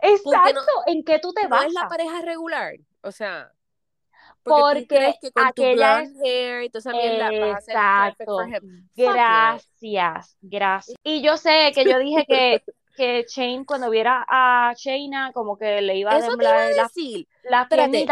[0.00, 1.68] Exacto, no- ¿en qué tú te No basas?
[1.68, 2.74] es la pareja regular.
[3.02, 3.52] O sea,
[4.42, 7.58] porque, Porque tú crees que con tu aquella blonde hair y toda esa mierda vas
[7.58, 8.24] a ser perfect Exacto.
[8.34, 8.88] for him.
[8.96, 9.12] Fuck it.
[9.12, 10.96] Gracias, gracias.
[11.04, 12.64] Y yo sé que yo dije que,
[12.96, 16.56] que Shane cuando viera a Shayna como que le iba a Eso te iba a
[16.56, 17.28] temblar las decir.
[17.44, 18.06] las Espérate,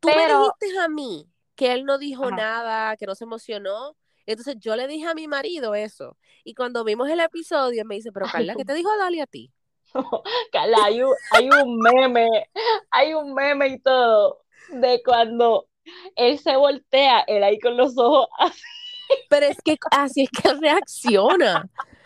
[0.00, 2.36] Tú pero me dijiste a mí que él no dijo Ajá.
[2.36, 3.96] nada, que no se emocionó.
[4.26, 6.16] Entonces yo le dije a mi marido eso.
[6.44, 9.50] Y cuando vimos el episodio, me dice, pero Carla, ¿qué te dijo Dali a ti?
[10.52, 12.28] Carla, hay un, hay un meme,
[12.90, 15.66] hay un meme y todo de cuando
[16.14, 18.62] él se voltea, él ahí con los ojos así.
[19.30, 21.68] Pero es que así es que reacciona.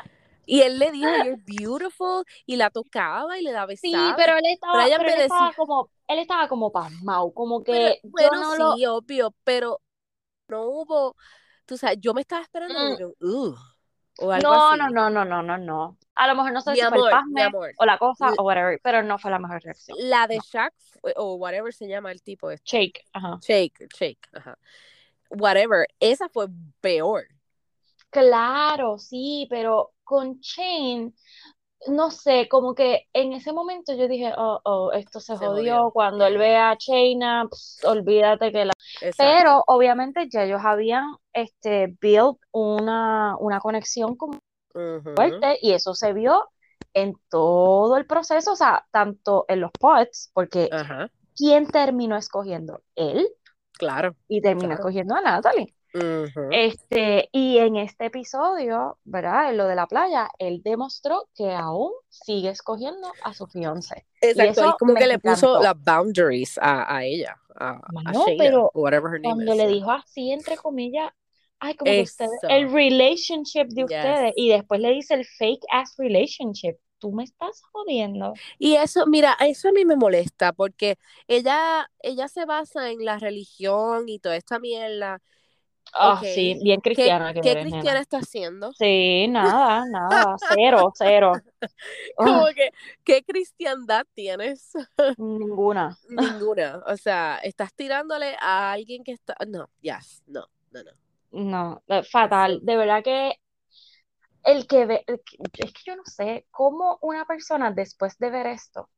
[0.47, 4.17] Y él le dijo, you're beautiful, y la tocaba y le daba Sí, besaba.
[4.17, 8.77] pero él estaba, Pero pero como, él estaba como pasmado, como que bueno, no lo,
[8.77, 9.81] sí, obvio, pero
[10.49, 11.17] no hubo,
[11.67, 13.55] tú sabes, yo me estaba esperando Mm.
[14.19, 14.77] no, así.
[14.77, 15.99] no, no, no, no, no, no.
[16.15, 18.35] A lo mejor no sé Mi si fue el amor, pasme amor, o la cosa
[18.39, 19.97] o whatever, pero no fue la mejor reacción.
[20.01, 20.43] la de No.
[20.43, 20.75] Shaq,
[21.17, 23.39] o whatever se llama el tipo este, Shake, ajá.
[23.41, 24.59] Shake, Shake, ajá.
[25.31, 26.49] Whatever, esa fue
[26.83, 27.25] peor.
[28.11, 31.13] Claro, sí, pero con Shane,
[31.89, 35.75] no sé, como que en ese momento yo dije, oh, oh, esto se, Se jodió.
[35.77, 35.91] jodió.
[35.91, 38.73] Cuando él ve a Shayna, pss, olvídate que la...
[39.01, 39.15] Exacto.
[39.17, 44.39] Pero obviamente ya ellos habían este, built una, una conexión como
[44.75, 45.15] Ujú.
[45.15, 46.45] fuerte y eso se vio
[46.95, 50.69] en todo el proceso, o sea, tanto en los pods, porque
[51.35, 52.83] ¿quién terminó escogiendo?
[52.95, 53.29] Él
[53.73, 54.15] claro.
[54.29, 54.81] y terminó Claro.
[54.83, 55.75] escogiendo a Natalie.
[55.95, 56.43] Ujú.
[56.51, 59.51] Este, y en este episodio, ¿verdad?
[59.51, 64.07] En lo de la playa, él demostró que aún sigue escogiendo a su fiancé.
[64.21, 68.25] Exacto, él eso como que le puso las boundaries a, a ella, a, a Mano,
[68.27, 69.57] Shayna, pero whatever her name Cuando is.
[69.57, 71.11] le dijo así, entre comillas,
[71.61, 73.85] ay, como que ustedes, el relationship de Yes.
[73.85, 76.77] ustedes, y después le dice el fake ass relationship.
[76.99, 78.35] Tú me estás jodiendo.
[78.59, 83.19] Y eso, mira, eso a mí me molesta porque ella, ella se basa en la
[83.19, 85.21] religión y toda esta mierda.
[85.93, 88.01] Ah, sí, bien ¿Qué, cristiana que qué eres, cristiana nena.
[88.01, 88.77] está haciendo?
[88.79, 91.45] Sí, nada, nada, cero, cero.
[92.21, 92.71] Como Ah, que,
[93.05, 94.73] ¿qué cristiandad tienes?
[95.17, 95.97] ninguna.
[96.09, 96.83] Ninguna.
[96.87, 99.35] O sea, estás tirándole a alguien que está.
[99.49, 100.93] No, yes, no, no, no.
[101.33, 102.61] No, eh, fatal.
[102.63, 103.33] De verdad que
[104.45, 108.89] el que ve, es que yo no sé cómo una persona después de ver esto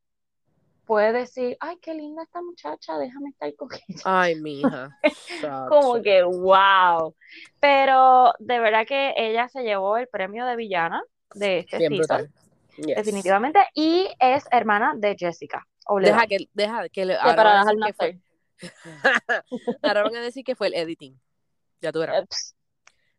[0.87, 4.01] puede decir, ay, qué linda esta muchacha, déjame estar con ella.
[4.05, 4.89] Ay, mija.
[5.68, 7.14] Como que, wow.
[7.61, 11.03] Pero de verdad que ella se llevó el premio de villana
[11.35, 12.35] de este Bien season, brutal.
[12.76, 12.97] Yes.
[12.97, 15.64] definitivamente, y es hermana de Jessica.
[16.01, 18.20] Deja que, deja que le, ahora para van a decir que fue.
[19.82, 21.20] ahora van a decir que fue el editing.
[21.80, 22.55] Ya tú verás.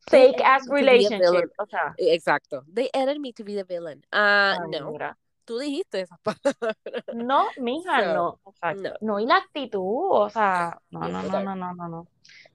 [0.10, 1.52] They Fake ass relationship.
[1.58, 2.64] O sea, Exacto.
[2.72, 4.06] They edited me to be the villain.
[4.12, 4.92] Ah, ay, no.
[4.92, 5.18] mira.
[5.46, 6.76] Tú dijiste esas palabras.
[7.14, 8.40] No, mija, So, no.
[8.48, 8.94] Exacto.
[9.02, 9.14] no.
[9.14, 12.08] No, y la actitud, o sea, no, no, no, no, no, no, no.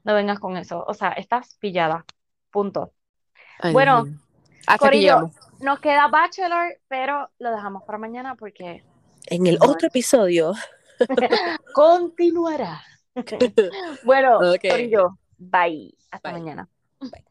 [0.04, 0.84] No vengas con eso.
[0.86, 2.04] O sea, estás pillada.
[2.50, 2.92] Punto.
[3.60, 4.04] Ay, Bueno,
[4.78, 5.36] Corillo, llegamos.
[5.60, 8.82] nos queda Bachelor, pero lo dejamos para mañana porque
[9.26, 10.54] En el otro episodio.
[11.74, 12.82] continuará.
[14.04, 14.64] Bueno, Ok.
[14.68, 15.94] Corillo, bye.
[16.10, 16.40] Hasta Bye.
[16.40, 16.68] mañana.
[17.00, 17.29] Bye.